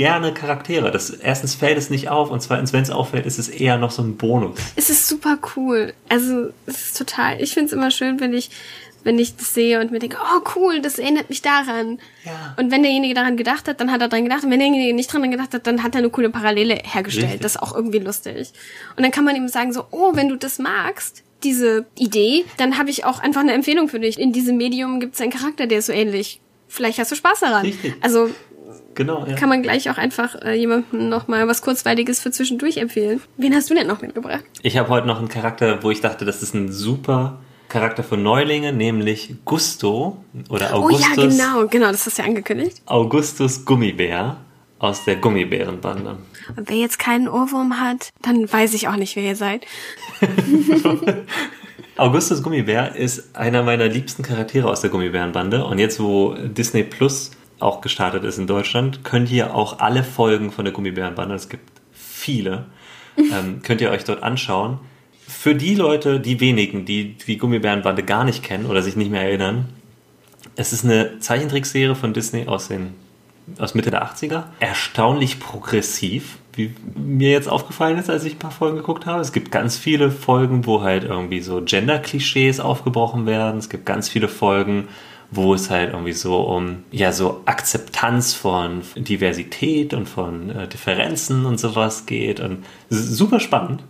[0.00, 0.90] gerne Charaktere.
[0.90, 3.90] Das, erstens fällt es nicht auf und zweitens, wenn es auffällt, ist es eher noch
[3.90, 4.58] so ein Bonus.
[4.74, 5.92] Es ist super cool.
[6.08, 8.48] Also, es ist total, ich finde es immer schön, wenn ich,
[9.04, 11.98] wenn ich das sehe und mir denke, oh cool, das erinnert mich daran.
[12.24, 12.56] Ja.
[12.58, 14.42] Und wenn derjenige daran gedacht hat, dann hat er dran gedacht.
[14.42, 17.26] Und wenn derjenige nicht dran gedacht hat, dann hat er eine coole Parallele hergestellt.
[17.26, 17.42] Richtig.
[17.42, 18.52] Das ist auch irgendwie lustig.
[18.96, 22.78] Und dann kann man ihm sagen so, oh, wenn du das magst, diese Idee, dann
[22.78, 24.18] habe ich auch einfach eine Empfehlung für dich.
[24.18, 26.40] In diesem Medium gibt es einen Charakter, der ist so ähnlich.
[26.68, 27.66] Vielleicht hast du Spaß daran.
[27.66, 27.94] Richtig.
[28.00, 28.30] Also
[28.94, 29.34] Genau, ja.
[29.34, 33.20] kann man gleich auch einfach äh, jemandem noch mal was Kurzweiliges für zwischendurch empfehlen.
[33.36, 34.44] Wen hast du denn noch mitgebracht?
[34.62, 37.38] Ich habe heute noch einen Charakter, wo ich dachte, das ist ein super
[37.68, 42.28] Charakter für Neulinge, nämlich Gusto oder Augustus, Oh ja, genau, genau, das hast du ja
[42.28, 42.82] angekündigt.
[42.86, 44.38] Augustus Gummibär
[44.80, 46.18] aus der Gummibärenbande.
[46.56, 49.66] Und wer jetzt keinen Ohrwurm hat, dann weiß ich auch nicht, wer ihr seid.
[52.00, 55.64] Augustus Gummibär ist einer meiner liebsten Charaktere aus der Gummibärenbande.
[55.64, 57.30] Und jetzt, wo Disney Plus
[57.60, 61.70] auch gestartet ist in Deutschland, könnt ihr auch alle Folgen von der Gummibärenbande, es gibt
[61.92, 62.66] viele,
[63.16, 64.78] ähm, könnt ihr euch dort anschauen.
[65.26, 69.22] Für die Leute, die wenigen, die die Gummibärenbande gar nicht kennen oder sich nicht mehr
[69.22, 69.68] erinnern,
[70.56, 72.94] es ist eine Zeichentrickserie von Disney aus den
[73.58, 74.44] aus Mitte der 80er.
[74.60, 79.20] Erstaunlich progressiv, wie mir jetzt aufgefallen ist, als ich ein paar Folgen geguckt habe.
[79.20, 83.58] Es gibt ganz viele Folgen, wo halt irgendwie so Gender-Klischees aufgebrochen werden.
[83.58, 84.88] Es gibt ganz viele Folgen,
[85.30, 91.46] wo es halt irgendwie so um ja so Akzeptanz von Diversität und von äh, Differenzen
[91.46, 93.84] und sowas geht und super spannend.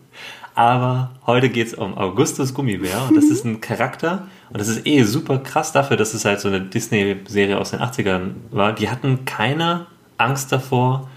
[0.55, 4.86] Aber heute geht es um Augustus Gummibär und das ist ein Charakter und das ist
[4.86, 8.74] eh super krass dafür, dass es halt so eine Disney-Serie aus den 80ern war.
[8.74, 9.86] Die hatten keine
[10.18, 11.09] Angst davor,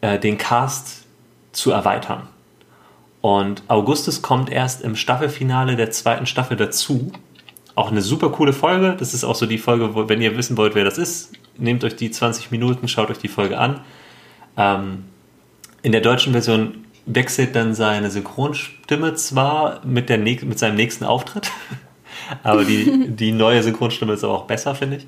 [0.00, 1.04] äh, den Cast
[1.52, 2.28] zu erweitern.
[3.20, 7.12] Und Augustus kommt erst im Staffelfinale der zweiten Staffel dazu.
[7.74, 8.96] Auch eine super coole Folge.
[8.98, 11.84] Das ist auch so die Folge, wo, wenn ihr wissen wollt, wer das ist, nehmt
[11.84, 13.80] euch die 20 Minuten, schaut euch die Folge an.
[14.56, 15.04] Ähm,
[15.82, 21.50] in der deutschen Version wechselt dann seine Synchronstimme zwar mit, der, mit seinem nächsten Auftritt,
[22.42, 25.06] aber die, die neue Synchronstimme ist aber auch besser, finde ich.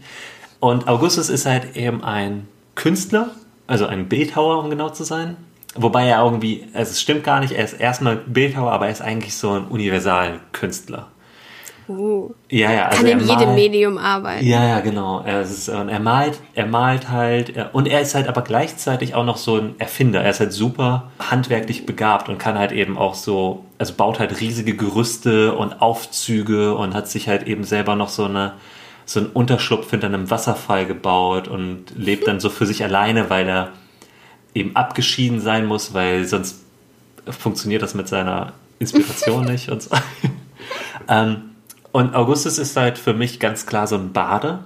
[0.61, 3.31] Und Augustus ist halt eben ein Künstler,
[3.67, 5.37] also ein Bildhauer, um genau zu sein.
[5.77, 9.03] Wobei er irgendwie, also es stimmt gar nicht, er ist erstmal Bildhauer, aber er ist
[9.03, 11.09] eigentlich so ein Universalkünstler.
[11.89, 14.47] Uh, Ja, ja, also kann in er jedem malt- Medium arbeiten.
[14.47, 15.21] ja, ja, genau.
[15.21, 19.15] Er, ist, und er malt, er malt halt er- und er ist halt aber gleichzeitig
[19.15, 20.23] auch noch so ein Erfinder.
[20.23, 24.41] Er ist halt super handwerklich begabt und kann halt eben auch so, also baut halt
[24.41, 28.53] riesige Gerüste und Aufzüge und hat sich halt eben selber noch so eine
[29.07, 33.47] so einen Unterschlupf hinter einem Wasserfall gebaut und lebt dann so für sich alleine, weil
[33.47, 33.69] er
[34.55, 36.63] eben abgeschieden sein muss, weil sonst
[37.29, 39.91] funktioniert das mit seiner Inspiration nicht und so.
[41.09, 41.51] ähm,
[41.95, 44.65] und Augustus ist halt für mich ganz klar so ein Bade,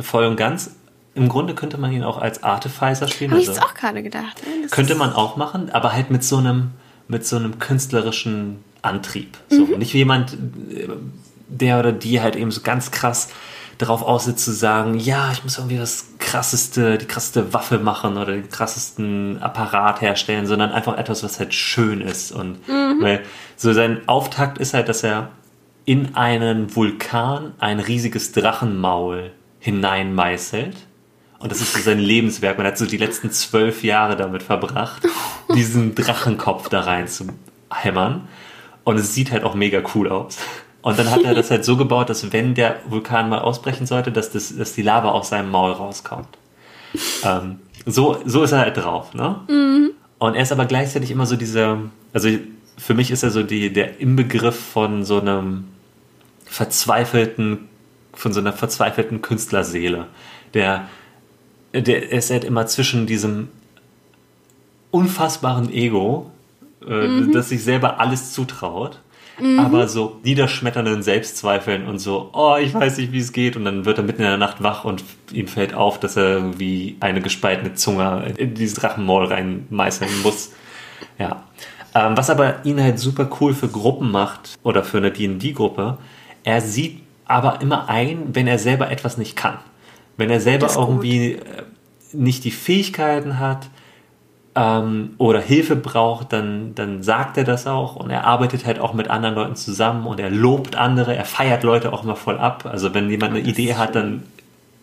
[0.00, 0.70] voll und ganz.
[1.14, 3.32] Im Grunde könnte man ihn auch als Artificer spielen.
[3.32, 4.40] Habe also ich jetzt auch gerade gedacht.
[4.46, 4.62] ne?
[4.62, 6.70] Das könnte man auch machen, aber halt mit so einem,
[7.08, 9.36] mit so einem künstlerischen Antrieb.
[9.50, 10.88] So, Nicht wie jemand, äh,
[11.48, 13.28] der oder die halt eben so ganz krass
[13.76, 18.32] darauf aussitzt zu sagen, ja, ich muss irgendwie das krasseste, die krasseste Waffe machen oder
[18.32, 22.32] den krassesten Apparat herstellen, sondern einfach etwas, was halt schön ist.
[22.32, 22.60] Und
[23.02, 23.20] weil
[23.56, 25.28] so sein Auftakt ist halt, dass er
[25.84, 30.76] in einen Vulkan ein riesiges Drachenmaul hineinmeißelt.
[31.38, 32.58] Und das ist so sein Lebenswerk.
[32.58, 35.02] Man hat so die letzten zwölf Jahre damit verbracht,
[35.54, 37.26] diesen Drachenkopf da rein zu
[37.72, 38.28] hämmern.
[38.84, 40.38] Und es sieht halt auch mega cool aus.
[40.82, 44.12] Und dann hat er das halt so gebaut, dass wenn der Vulkan mal ausbrechen sollte,
[44.12, 46.38] dass, das, dass die Lava aus seinem Maul rauskommt.
[47.22, 49.40] Ähm, so, so ist er halt drauf, ne?
[50.18, 51.78] Und er ist aber gleichzeitig immer so dieser,
[52.12, 52.28] also
[52.80, 55.64] für mich ist er so die, der Inbegriff von so einem
[56.46, 57.68] verzweifelten,
[58.14, 60.06] von so einer verzweifelten Künstlerseele.
[60.54, 60.88] Der,
[61.74, 63.48] der ist halt immer zwischen diesem
[64.90, 66.30] unfassbaren Ego,
[66.86, 69.00] äh, das sich selber alles zutraut,
[69.58, 73.56] aber so niederschmetternden Selbstzweifeln und so, oh, ich weiß nicht, wie es geht.
[73.56, 75.02] Und dann wird er mitten in der Nacht wach und
[75.32, 80.52] ihm fällt auf, dass er irgendwie eine gespaltene Zunge in dieses Drachenmaul reinmeißeln muss.
[81.18, 81.44] Ja.
[81.94, 85.98] Ähm, was aber ihn halt super cool für Gruppen macht oder für eine D&D-Gruppe,
[86.44, 89.58] er sieht aber immer ein, wenn er selber etwas nicht kann.
[90.16, 90.76] Wenn er selber gut.
[90.76, 91.40] irgendwie äh,
[92.12, 93.68] nicht die Fähigkeiten hat
[94.54, 98.94] ähm, oder Hilfe braucht, dann, dann sagt er das auch und er arbeitet halt auch
[98.94, 102.66] mit anderen Leuten zusammen und er lobt andere, er feiert Leute auch immer voll ab.
[102.66, 104.24] Also wenn jemand eine Idee hat, dann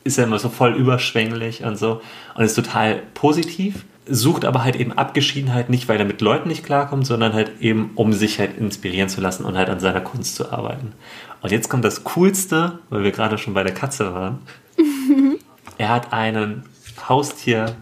[0.04, 2.02] ist er immer so voll überschwänglich und so
[2.36, 6.66] und ist total positiv, sucht aber halt eben Abgeschiedenheit nicht, weil er mit Leuten nicht
[6.66, 10.36] klarkommt, sondern halt eben, um sich halt inspirieren zu lassen und halt an seiner Kunst
[10.36, 10.94] zu arbeiten.
[11.42, 14.40] Und jetzt kommt das Coolste, weil wir gerade schon bei der Katze waren.
[15.78, 16.64] er hat einen
[17.08, 17.76] Haustier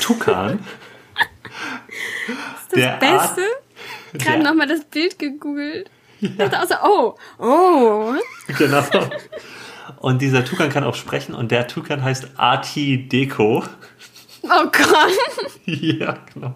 [0.00, 0.60] Tukan.
[2.26, 3.42] Das der Beste.
[4.14, 5.90] Gerade nochmal das Bild gegoogelt.
[6.20, 8.14] Ich dachte auch so, oh, oh.
[8.58, 8.84] Genau.
[9.98, 13.64] Und dieser Tukan kann auch sprechen und der Tukan heißt Arti Deko.
[14.44, 15.52] Oh Gott.
[15.66, 16.54] ja, genau.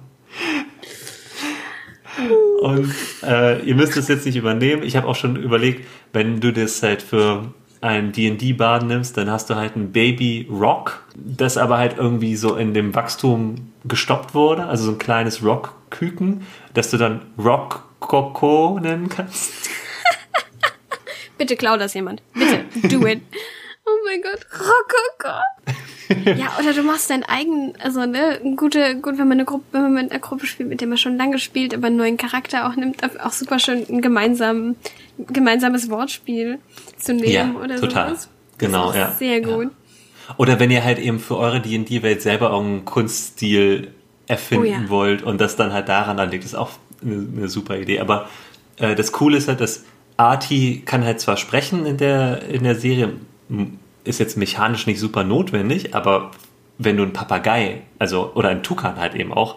[2.63, 4.83] Und äh, ihr müsst es jetzt nicht übernehmen.
[4.83, 9.51] Ich habe auch schon überlegt, wenn du das halt für ein D&D-Bad nimmst, dann hast
[9.51, 14.65] du halt ein Baby Rock, das aber halt irgendwie so in dem Wachstum gestoppt wurde,
[14.65, 19.53] also so ein kleines Rock-Küken, das du dann Rock Coco nennen kannst.
[21.39, 22.23] Bitte klau das jemand.
[22.33, 23.21] Bitte, do it.
[23.89, 25.39] Oh mein Gott, Rokoko.
[26.25, 29.83] Ja, oder du machst deinen eigenen, also ne, gute, gut, wenn man eine Gruppe, wenn
[29.83, 32.69] man mit einer Gruppe spielt, mit der man schon lange spielt, aber einen neuen Charakter
[32.69, 34.77] auch nimmt, auch super schön ein gemeinsamen,
[35.19, 36.59] gemeinsames Wortspiel
[36.99, 38.09] zu nehmen Ja, oder total.
[38.11, 38.29] sowas.
[38.59, 39.13] Genau, das ist ja.
[39.19, 39.57] Sehr Ja.
[39.57, 39.71] gut.
[40.39, 43.93] Oder wenn ihr halt eben für eure D&D-Welt selber irgendeinen Kunststil
[44.27, 44.89] erfinden Oh ja.
[44.89, 46.71] wollt und das dann halt daran anlegt, ist auch
[47.03, 48.01] eine, eine super Idee.
[48.01, 48.29] Aber
[48.79, 49.85] äh, das Coole ist halt, dass
[50.17, 53.13] Arti kann halt zwar sprechen in der, in der Serie,
[54.07, 56.31] ist jetzt mechanisch nicht super notwendig, aber
[56.79, 59.57] wenn du einen Papagei, also oder einen Tukan halt eben auch,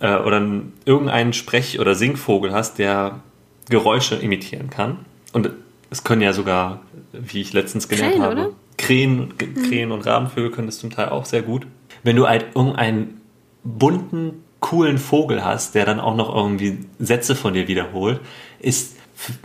[0.00, 3.20] äh, oder einen, irgendeinen Sprech- oder Singvogel hast, der
[3.68, 4.98] Geräusche imitieren kann.
[5.32, 5.50] Und
[5.90, 6.80] es können ja sogar,
[7.12, 8.50] wie ich letztens gelernt Krähen, habe, oder?
[8.76, 11.66] Krähen, G- Krähen und Rabenvögel können das zum Teil auch sehr gut.
[12.02, 13.20] Wenn du halt irgendeinen
[13.64, 18.20] bunten, coolen Vogel hast, der dann auch noch irgendwie Sätze von dir wiederholt,
[18.60, 18.96] ist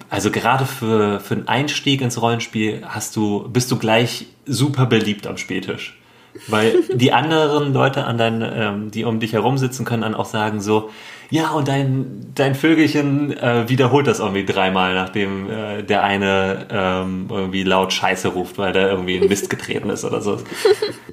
[0.10, 5.28] also gerade für, für einen Einstieg ins Rollenspiel hast du, bist du gleich super beliebt
[5.28, 6.00] am Spätisch.
[6.48, 10.26] Weil die anderen Leute an dein, ähm, die um dich herum sitzen, können dann auch
[10.26, 10.90] sagen so,
[11.30, 17.28] ja, und dein, dein Vögelchen äh, wiederholt das irgendwie dreimal, nachdem äh, der eine ähm,
[17.30, 20.40] irgendwie laut Scheiße ruft, weil der irgendwie in Mist getreten ist oder so.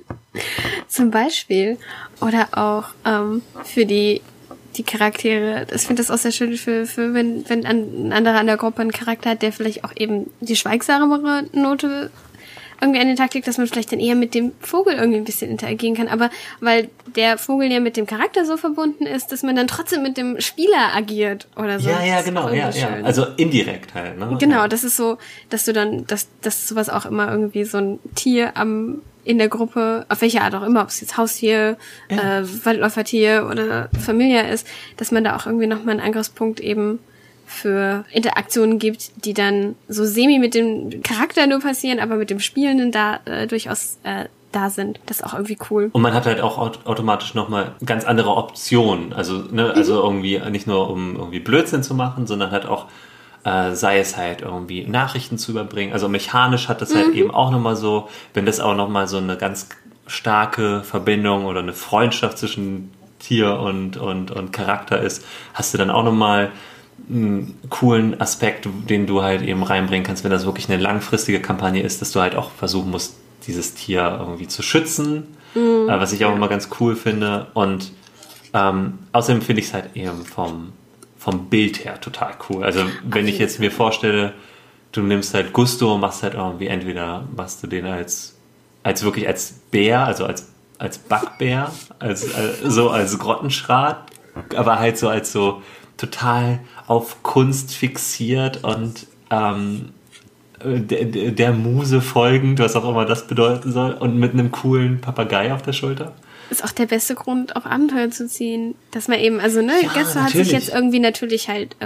[0.89, 1.79] Zum Beispiel.
[2.21, 4.21] Oder auch ähm, für die,
[4.77, 5.67] die Charaktere.
[5.75, 8.83] Ich finde das auch sehr schön, für, für wenn, wenn ein anderer an der Gruppe
[8.83, 12.11] einen Charakter hat, der vielleicht auch eben die schweigsamere Note
[12.83, 15.25] irgendwie an den Tag legt, dass man vielleicht dann eher mit dem Vogel irgendwie ein
[15.25, 16.09] bisschen interagieren kann.
[16.09, 20.03] Aber weil der Vogel ja mit dem Charakter so verbunden ist, dass man dann trotzdem
[20.03, 21.91] mit dem Spieler agiert oder so.
[21.91, 22.89] Ja, ja, genau, ja, ja.
[23.03, 24.35] Also indirekt halt, ne?
[24.41, 24.69] Genau, Ja.
[24.69, 25.19] das ist so,
[25.51, 29.49] dass du dann, dass, dass sowas auch immer irgendwie so ein Tier am in der
[29.49, 31.77] Gruppe, auf welche Art auch immer, ob es jetzt Haustier,
[32.09, 34.67] äh, Waldläufertier oder Familie ist,
[34.97, 36.99] dass man da auch irgendwie nochmal einen Angriffspunkt eben
[37.47, 42.39] für Interaktionen gibt, die dann so semi mit dem Charakter nur passieren, aber mit dem
[42.39, 45.01] Spielenden da äh, durchaus äh, da sind.
[45.07, 45.91] Das ist auch irgendwie cool.
[45.93, 49.13] Und man hat halt auch automatisch nochmal ganz andere Optionen.
[49.13, 50.25] Also, ne, also mhm.
[50.25, 52.87] irgendwie nicht nur um irgendwie Blödsinn zu machen, sondern halt auch
[53.45, 55.93] äh, sei es halt irgendwie Nachrichten zu überbringen.
[55.93, 57.15] Also mechanisch hat das halt mhm.
[57.15, 59.69] eben auch nochmal so, wenn das auch nochmal so eine ganz
[60.07, 65.25] starke Verbindung oder eine Freundschaft zwischen Tier und, und, und Charakter ist,
[65.55, 66.51] hast du dann auch nochmal
[67.09, 71.83] einen coolen Aspekt, den du halt eben reinbringen kannst, wenn das wirklich eine langfristige Kampagne
[71.83, 73.17] ist, dass du halt auch versuchen musst,
[73.47, 75.89] dieses Tier irgendwie zu schützen, mhm.
[75.89, 77.47] äh, was ich auch immer ganz cool finde.
[77.55, 77.93] Und
[78.53, 80.73] ähm, außerdem finde ich es halt eben vom,
[81.21, 82.65] vom Bild her total cool.
[82.65, 84.33] Also wenn ich jetzt mir vorstelle,
[84.93, 88.39] du nimmst halt Gusto und machst halt irgendwie entweder machst du den als
[88.83, 90.49] als wirklich als Bär, also als
[90.79, 94.07] als Backbär, als, als so als Grottenschrat,
[94.57, 95.61] aber halt so als so
[95.99, 99.91] total auf Kunst fixiert und ähm,
[100.65, 105.53] der, der Muse folgend, was auch immer das bedeuten soll, und mit einem coolen Papagei
[105.53, 106.15] auf der Schulter
[106.51, 108.75] ist auch der beste Grund, auf Abenteuer zu ziehen.
[108.91, 111.77] Dass man eben, also ne, ja, Gasso hat sich jetzt irgendwie natürlich halt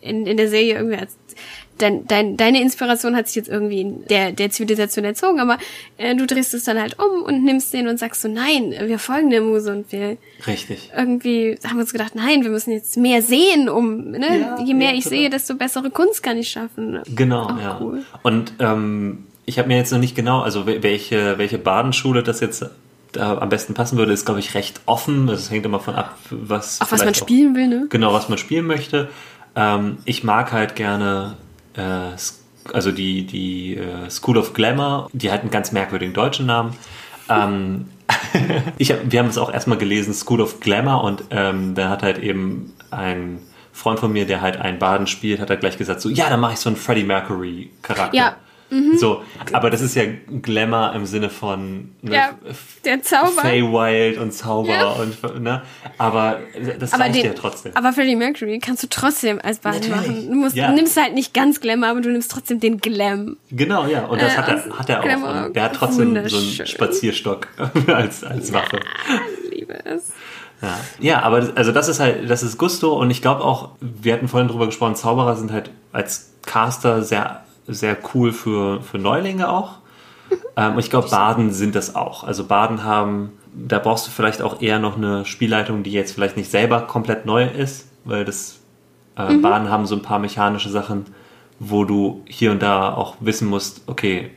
[0.00, 1.16] in, in der Serie irgendwie als
[1.80, 5.58] dein, dein, deine Inspiration hat sich jetzt irgendwie in der, der Zivilisation erzogen, aber
[5.96, 8.98] äh, du drehst es dann halt um und nimmst den und sagst so, nein, wir
[8.98, 10.16] folgen der Muse und wir
[10.46, 10.90] Richtig.
[10.96, 14.74] irgendwie haben wir uns gedacht, nein, wir müssen jetzt mehr sehen, um, ne, ja, je
[14.74, 17.00] mehr ja, ich sehe, desto bessere Kunst kann ich schaffen.
[17.14, 17.78] Genau, Auch ja.
[17.80, 18.04] Cool.
[18.22, 22.64] Und ähm, ich habe mir jetzt noch nicht genau, also welche, welche Badenschule das jetzt
[23.12, 25.26] da am besten passen würde, ist, glaube ich, recht offen.
[25.26, 26.80] Das hängt immer von ab, was.
[26.80, 27.86] Auch was man spielen auch, will, ne?
[27.90, 29.08] Genau, was man spielen möchte.
[29.56, 31.36] Ähm, ich mag halt gerne,
[31.74, 32.16] äh,
[32.72, 36.76] also die, die äh, School of Glamour, die hat einen ganz merkwürdigen deutschen Namen.
[37.28, 37.88] Ähm,
[38.78, 42.02] ich hab, wir haben es auch erstmal gelesen, School of Glamour, und ähm, da hat
[42.02, 43.40] halt eben ein
[43.72, 46.40] Freund von mir, der halt einen Baden spielt, hat er gleich gesagt, so, ja, dann
[46.40, 48.16] mache ich so einen Freddie Mercury Charakter.
[48.16, 48.36] Ja,
[48.70, 48.96] Mhm.
[48.96, 50.04] So, aber das ist ja
[50.42, 52.30] Glamour im Sinne von ne, ja,
[52.84, 53.42] der Zauber.
[53.42, 54.88] Fey Wild und Zauber ja.
[54.90, 55.62] und ne,
[55.98, 56.38] aber
[56.78, 57.72] das aber reicht den, ja trotzdem.
[57.74, 60.28] Aber Freddie Mercury kannst du trotzdem als Band machen.
[60.28, 60.70] Du musst, ja.
[60.70, 63.36] nimmst halt nicht ganz Glamour, aber du nimmst trotzdem den Glam.
[63.50, 65.46] Genau, ja, und das äh, hat er, hat er auch.
[65.46, 67.48] Und der hat trotzdem so einen Spazierstock
[67.88, 68.80] als als Waffe.
[69.08, 70.12] Ja, liebe es.
[70.62, 70.78] Ja.
[70.98, 74.28] ja, aber also das ist halt, das ist Gusto und ich glaube auch, wir hatten
[74.28, 79.78] vorhin drüber gesprochen, Zauberer sind halt als Caster sehr sehr cool für, für Neulinge auch.
[80.56, 82.24] Ähm, ich glaube, Baden sind das auch.
[82.24, 86.36] Also Baden haben, da brauchst du vielleicht auch eher noch eine Spielleitung, die jetzt vielleicht
[86.36, 88.60] nicht selber komplett neu ist, weil das
[89.16, 89.42] äh, mhm.
[89.42, 91.06] Baden haben so ein paar mechanische Sachen,
[91.58, 94.30] wo du hier und da auch wissen musst, okay,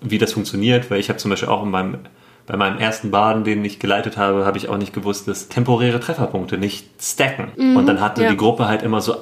[0.00, 1.98] wie das funktioniert, weil ich habe zum Beispiel auch in meinem,
[2.46, 6.00] bei meinem ersten Baden, den ich geleitet habe, habe ich auch nicht gewusst, dass temporäre
[6.00, 7.52] Trefferpunkte nicht stacken.
[7.56, 8.30] Mhm, und dann hatte ja.
[8.30, 9.16] die Gruppe halt immer so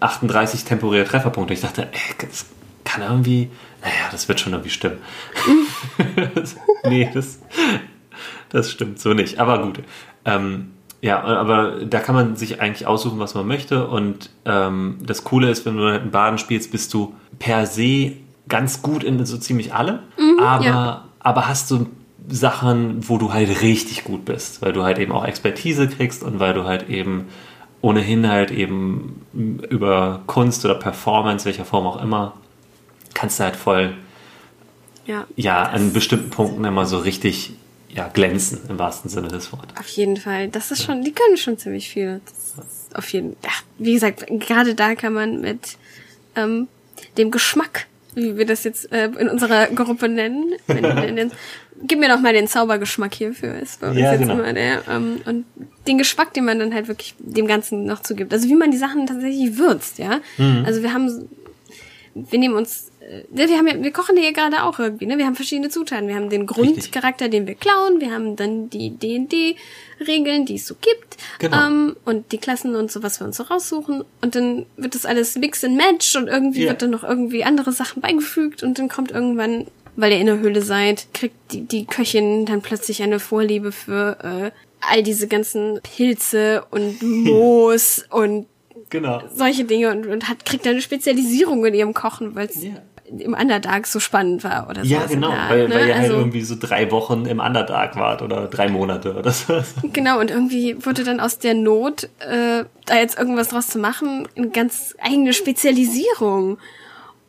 [0.00, 1.54] 38 temporäre Trefferpunkte.
[1.54, 2.46] Ich dachte, ey, das
[2.84, 4.98] kann irgendwie, naja, das wird schon irgendwie stimmen.
[6.84, 7.40] nee, das,
[8.48, 9.38] das stimmt so nicht.
[9.38, 9.80] Aber gut.
[10.24, 13.88] Ähm, ja, aber da kann man sich eigentlich aussuchen, was man möchte.
[13.88, 18.12] Und ähm, das Coole ist, wenn du halt einen Baden spielst, bist du per se
[18.48, 19.98] ganz gut in so ziemlich allem.
[20.16, 21.04] Mhm, aber, ja.
[21.18, 21.86] aber hast du
[22.28, 26.38] Sachen, wo du halt richtig gut bist, weil du halt eben auch Expertise kriegst und
[26.38, 27.26] weil du halt eben
[27.80, 32.34] ohnehin halt eben über Kunst oder Performance, welcher Form auch immer,
[33.14, 33.94] kannst du halt voll
[35.06, 37.52] ja, ja an bestimmten Punkten immer so richtig
[37.88, 39.76] ja, glänzen, im wahrsten Sinne des Wortes.
[39.78, 40.48] Auf jeden Fall.
[40.48, 42.20] Das ist schon, die können schon ziemlich viel.
[42.94, 45.76] auf jeden ja, wie gesagt, gerade da kann man mit
[46.36, 46.68] ähm,
[47.18, 51.32] dem Geschmack, wie wir das jetzt äh, in unserer Gruppe nennen, in, in den,
[51.82, 54.34] gib mir doch mal den Zaubergeschmack hierfür, ist bei uns ja, jetzt genau.
[54.34, 55.44] immer der, ähm, und
[55.86, 58.32] den Geschmack, den man dann halt wirklich dem Ganzen noch zugibt.
[58.32, 60.20] Also wie man die Sachen tatsächlich würzt, ja.
[60.38, 60.64] Mhm.
[60.64, 61.28] Also wir haben,
[62.14, 62.91] wir nehmen uns
[63.30, 65.18] wir haben ja, wir kochen hier gerade auch irgendwie, ne?
[65.18, 66.08] Wir haben verschiedene Zutaten.
[66.08, 68.00] Wir haben den Grundcharakter, den wir klauen.
[68.00, 71.16] Wir haben dann die D&D-Regeln, die es so gibt.
[71.38, 71.66] Genau.
[71.66, 74.04] Ähm, und die Klassen und so, was wir uns so raussuchen.
[74.20, 76.70] Und dann wird das alles Mix and Match und irgendwie yeah.
[76.70, 80.38] wird dann noch irgendwie andere Sachen beigefügt und dann kommt irgendwann, weil ihr in der
[80.38, 84.50] Höhle seid, kriegt die, die Köchin dann plötzlich eine Vorliebe für äh,
[84.80, 88.46] all diese ganzen Pilze und Moos und
[88.90, 89.22] genau.
[89.34, 92.82] solche Dinge und, und hat, kriegt eine Spezialisierung in ihrem Kochen, weil es yeah
[93.18, 94.90] im Underdark so spannend war oder so.
[94.90, 95.74] Ja, genau, Art, weil, ne?
[95.74, 99.30] weil ihr halt also, irgendwie so drei Wochen im Underdark wart oder drei Monate oder
[99.30, 99.62] so.
[99.92, 104.28] Genau, und irgendwie wurde dann aus der Not, äh, da jetzt irgendwas draus zu machen,
[104.36, 106.58] eine ganz eigene Spezialisierung.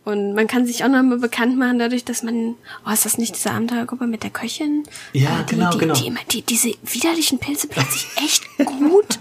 [0.06, 2.56] Und man kann sich auch nochmal bekannt machen dadurch, dass man,
[2.86, 4.84] oh, ist das nicht diese Abenteuergruppe mit der Köchin?
[5.14, 5.94] Ja, äh, die, genau, die, genau.
[5.94, 9.20] Die, die, diese widerlichen Pilze plötzlich echt gut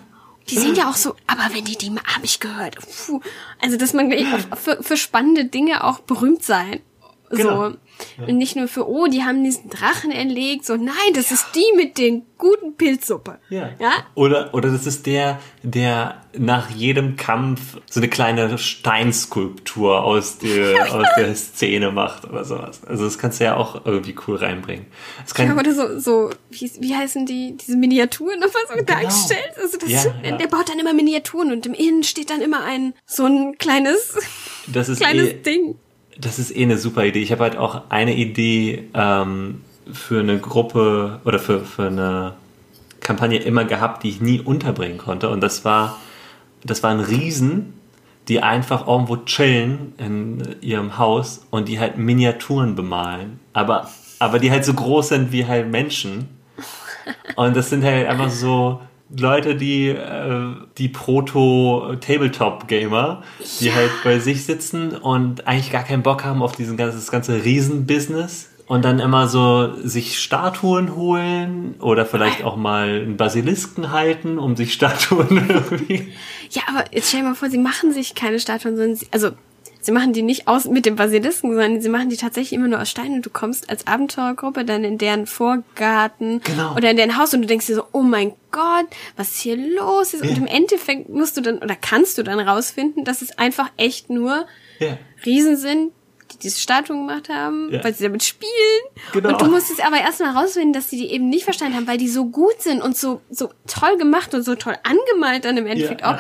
[0.53, 2.77] die sind ja auch so, aber wenn die die habe ich gehört.
[3.07, 3.21] Puh.
[3.61, 4.11] Also, dass man
[4.57, 6.81] für, für spannende Dinge auch berühmt sein
[7.33, 7.71] Genau.
[7.71, 7.77] So.
[8.27, 11.77] Und nicht nur für, oh, die haben diesen Drachen erlegt, so, nein, das ist die
[11.77, 13.39] mit den guten Pilzsuppe.
[13.49, 13.71] Ja.
[13.79, 13.93] Ja?
[14.15, 20.95] Oder, oder das ist der, der nach jedem Kampf so eine kleine Steinskulptur aus der,
[20.95, 22.83] aus der Szene macht oder sowas.
[22.85, 24.87] Also das kannst du ja auch irgendwie cool reinbringen.
[25.23, 29.53] Das kann, Ja, oder so, so, wie, wie heißen die, diese Miniaturen nochmal so dargestellt?
[29.61, 30.37] Also das, Ja, ja.
[30.37, 34.17] der baut dann immer Miniaturen und im Innen steht dann immer ein, so ein kleines,
[34.67, 35.77] das ist kleines eh, Ding.
[36.19, 37.21] Das ist eh eine super Idee.
[37.21, 42.35] Ich habe halt auch eine Idee ähm, für eine Gruppe oder für, für eine
[43.01, 45.29] Kampagne immer gehabt, die ich nie unterbringen konnte.
[45.29, 45.99] Und das war,
[46.65, 47.75] das waren Riesen,
[48.29, 53.41] die einfach irgendwo chillen in ihrem Haus und die halt Miniaturen bemalen.
[53.53, 56.29] Aber, aber die halt so groß sind wie halt Menschen.
[57.35, 58.81] Und das sind halt einfach so
[59.19, 63.23] Leute, die, äh, die Proto-Tabletop-Gamer,
[63.61, 67.11] die halt bei sich sitzen und eigentlich gar keinen Bock haben auf diesen ganzen, das
[67.11, 68.49] ganze Riesen-Business.
[68.67, 74.57] Und dann immer so sich Statuen holen oder vielleicht auch mal einen Basilisken halten, um
[74.57, 76.11] sich Statuen irgendwie.
[76.49, 79.33] Ja, aber jetzt stell dir mal vor, sie machen sich keine Statuen, sondern sie, also,
[79.83, 82.81] sie machen die nicht aus mit dem Basilisken, sondern sie machen die tatsächlich immer nur
[82.81, 86.75] aus Stein und du kommst als Abenteurergruppe dann in deren Vorgarten Genau.
[86.77, 90.15] oder in deren Haus und du denkst dir so, oh mein Gott, was hier los
[90.15, 90.23] ist.
[90.23, 90.37] Und Ja.
[90.37, 94.47] im Endeffekt musst du dann oder kannst du dann rausfinden, dass es einfach echt nur
[94.79, 94.99] Ja.
[95.25, 95.93] Riesen sind,
[96.33, 97.85] die diese Statuen gemacht haben, Ja.
[97.85, 98.51] weil sie damit spielen.
[99.13, 99.31] Genau.
[99.31, 101.99] Und du musst es aber erstmal rausfinden, dass sie die eben nicht verstanden haben, weil
[101.99, 105.67] die so gut sind und so, so toll gemacht und so toll angemalt dann im
[105.67, 106.19] Endeffekt Ja, auch.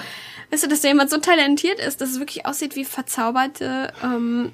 [0.53, 0.55] Ja.
[0.55, 4.53] Weißt du, dass da jemand so talentiert ist, dass es wirklich aussieht wie verzauberte ähm,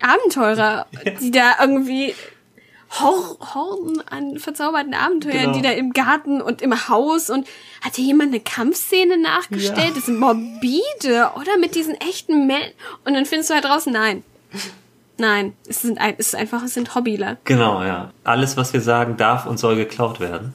[0.00, 0.86] Abenteurer,
[1.20, 2.14] die da irgendwie
[3.00, 5.52] Hor Horden an verzauberten Abenteuern, Genau.
[5.52, 7.46] die da im Garten und im Haus und
[7.82, 9.88] hat hier jemand eine Kampfszene nachgestellt?
[9.88, 9.94] Ja.
[9.94, 11.58] Das ist morbide, oder?
[11.58, 12.70] Mit diesen echten Männern.
[13.04, 14.22] Und dann findest du halt raus, nein.
[15.18, 17.38] Nein, es sind ein, es ist einfach, es sind Hobbyler.
[17.44, 18.12] Genau, ja.
[18.22, 20.52] Alles, was wir sagen, darf und soll geklaut werden.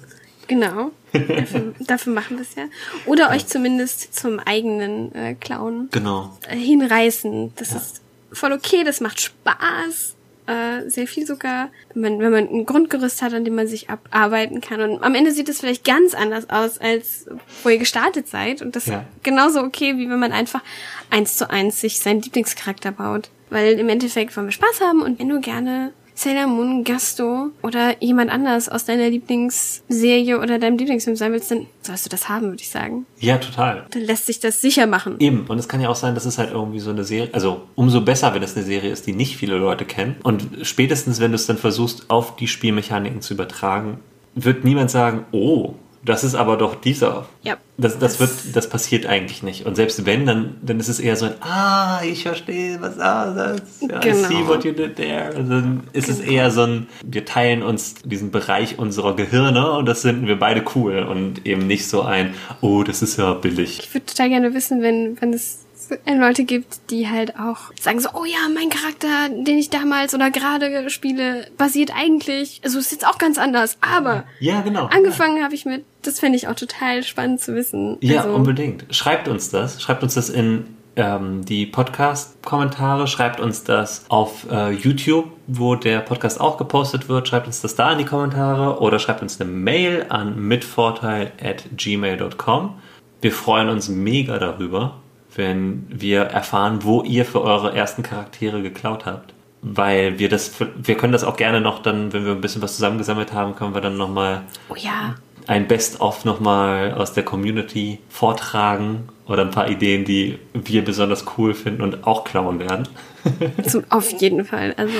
[0.51, 0.91] Genau.
[1.13, 2.65] dafür, dafür machen wir es ja.
[3.05, 6.37] Oder euch zumindest zum eigenen äh, Klauen Genau.
[6.49, 7.53] äh, hinreißen.
[7.55, 8.01] Das ist
[8.33, 10.15] voll okay, das macht Spaß.
[10.47, 13.89] Äh, sehr viel sogar, wenn man, wenn man ein Grundgerüst hat, an dem man sich
[13.89, 14.81] abarbeiten kann.
[14.81, 17.27] Und am Ende sieht es vielleicht ganz anders aus, als
[17.63, 18.61] wo ihr gestartet seid.
[18.61, 18.99] Und das Ja.
[19.15, 20.61] ist genauso okay, wie wenn man einfach
[21.09, 23.29] eins zu eins sich seinen Lieblingscharakter baut.
[23.49, 27.99] Weil im Endeffekt wollen wir Spaß haben und wenn du gerne Sailor Moon, Gasto oder
[27.99, 32.49] jemand anders aus deiner Lieblingsserie oder deinem Lieblingsfilm sein willst, dann sollst du das haben,
[32.49, 33.07] würde ich sagen.
[33.19, 33.87] Ja, total.
[33.89, 35.15] Dann lässt sich das sicher machen.
[35.17, 37.63] Eben, und es kann ja auch sein, dass es halt irgendwie so eine Serie, also
[37.73, 40.15] umso besser, wenn es eine Serie ist, die nicht viele Leute kennen.
[40.21, 43.99] Und spätestens, wenn du es dann versuchst, auf die Spielmechaniken zu übertragen,
[44.35, 45.73] wird niemand sagen, oh,
[46.03, 47.27] das ist aber doch dieser.
[47.43, 47.57] Ja.
[47.77, 49.65] Das, das, wird, das passiert eigentlich nicht.
[49.65, 53.33] Und selbst wenn, dann, dann ist es eher so ein, ah, ich verstehe, was, ah,
[53.33, 54.27] das, ja, I Genau.
[54.27, 55.33] see what you did there.
[55.35, 59.85] Und dann ist es eher so ein, wir teilen uns diesen Bereich unserer Gehirne und
[59.87, 63.79] das finden wir beide cool und eben nicht so ein, oh, das ist ja billig.
[63.79, 65.59] Ich würde total gerne wissen, wenn, wenn es
[66.05, 70.31] Leute gibt, die halt auch sagen so, oh ja, mein Charakter, den ich damals oder
[70.31, 74.85] gerade spiele, basiert eigentlich, also ist jetzt auch ganz anders, aber Ja, genau.
[74.85, 77.97] angefangen habe ich mit, das fände ich auch total spannend zu wissen.
[78.01, 78.85] Ja, also, unbedingt.
[78.89, 79.81] Schreibt uns das.
[79.81, 80.65] Schreibt uns das in
[80.95, 83.07] ähm, die Podcast-Kommentare.
[83.07, 87.27] Schreibt uns das auf äh, YouTube, wo der Podcast auch gepostet wird.
[87.27, 91.63] Schreibt uns das da in die Kommentare oder schreibt uns eine Mail an mitvorteil at
[91.77, 92.75] gmail.com.
[93.21, 95.00] Wir freuen uns mega darüber,
[95.35, 99.33] wenn wir erfahren, wo ihr für eure ersten Charaktere geklaut habt.
[99.61, 102.75] Weil wir das, wir können das auch gerne noch dann, wenn wir ein bisschen was
[102.75, 105.15] zusammengesammelt haben, können wir dann nochmal Oh ja,
[105.47, 111.53] ein Best-of nochmal aus der Community vortragen oder ein paar Ideen, die wir besonders cool
[111.53, 112.87] finden und auch klauen werden.
[113.67, 114.73] zum, auf jeden Fall.
[114.77, 114.93] Also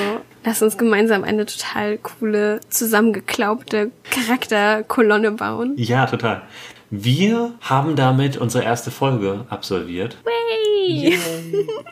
[0.44, 5.74] lass uns gemeinsam eine total coole, zusammengeklaubte Charakterkolonne bauen.
[5.78, 6.44] Ja, total.
[6.94, 10.18] Wir haben damit unsere erste Folge absolviert.
[10.26, 11.18] Hey!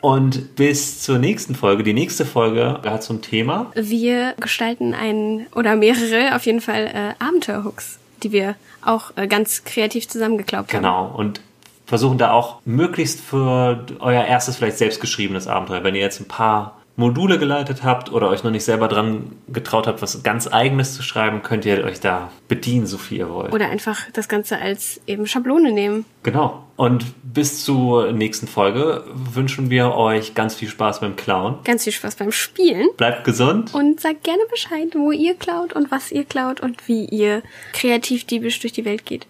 [0.02, 1.82] Und bis zur nächsten Folge.
[1.82, 3.72] Die nächste Folge hat zum Thema.
[3.74, 9.64] Wir gestalten einen oder mehrere, auf jeden Fall äh, Abenteuerhooks, die wir auch äh, ganz
[9.64, 10.82] kreativ zusammengeklaubt haben.
[10.82, 11.14] Genau.
[11.16, 11.40] Und
[11.86, 16.79] versuchen da auch möglichst für euer erstes, vielleicht selbstgeschriebenes Abenteuer, wenn ihr jetzt ein paar
[16.96, 21.02] Module geleitet habt oder euch noch nicht selber dran getraut habt, was ganz eigenes zu
[21.02, 23.52] schreiben, könnt ihr euch da bedienen, so viel ihr wollt.
[23.52, 26.04] Oder einfach das Ganze als eben Schablone nehmen.
[26.22, 26.64] Genau.
[26.76, 31.56] Und bis zur nächsten Folge wünschen wir euch ganz viel Spaß beim Klauen.
[31.64, 32.88] Ganz viel Spaß beim Spielen.
[32.96, 33.74] Bleibt gesund.
[33.74, 38.24] Und sagt gerne Bescheid, wo ihr klaut und was ihr klaut und wie ihr kreativ
[38.24, 39.26] diebisch durch die Welt geht.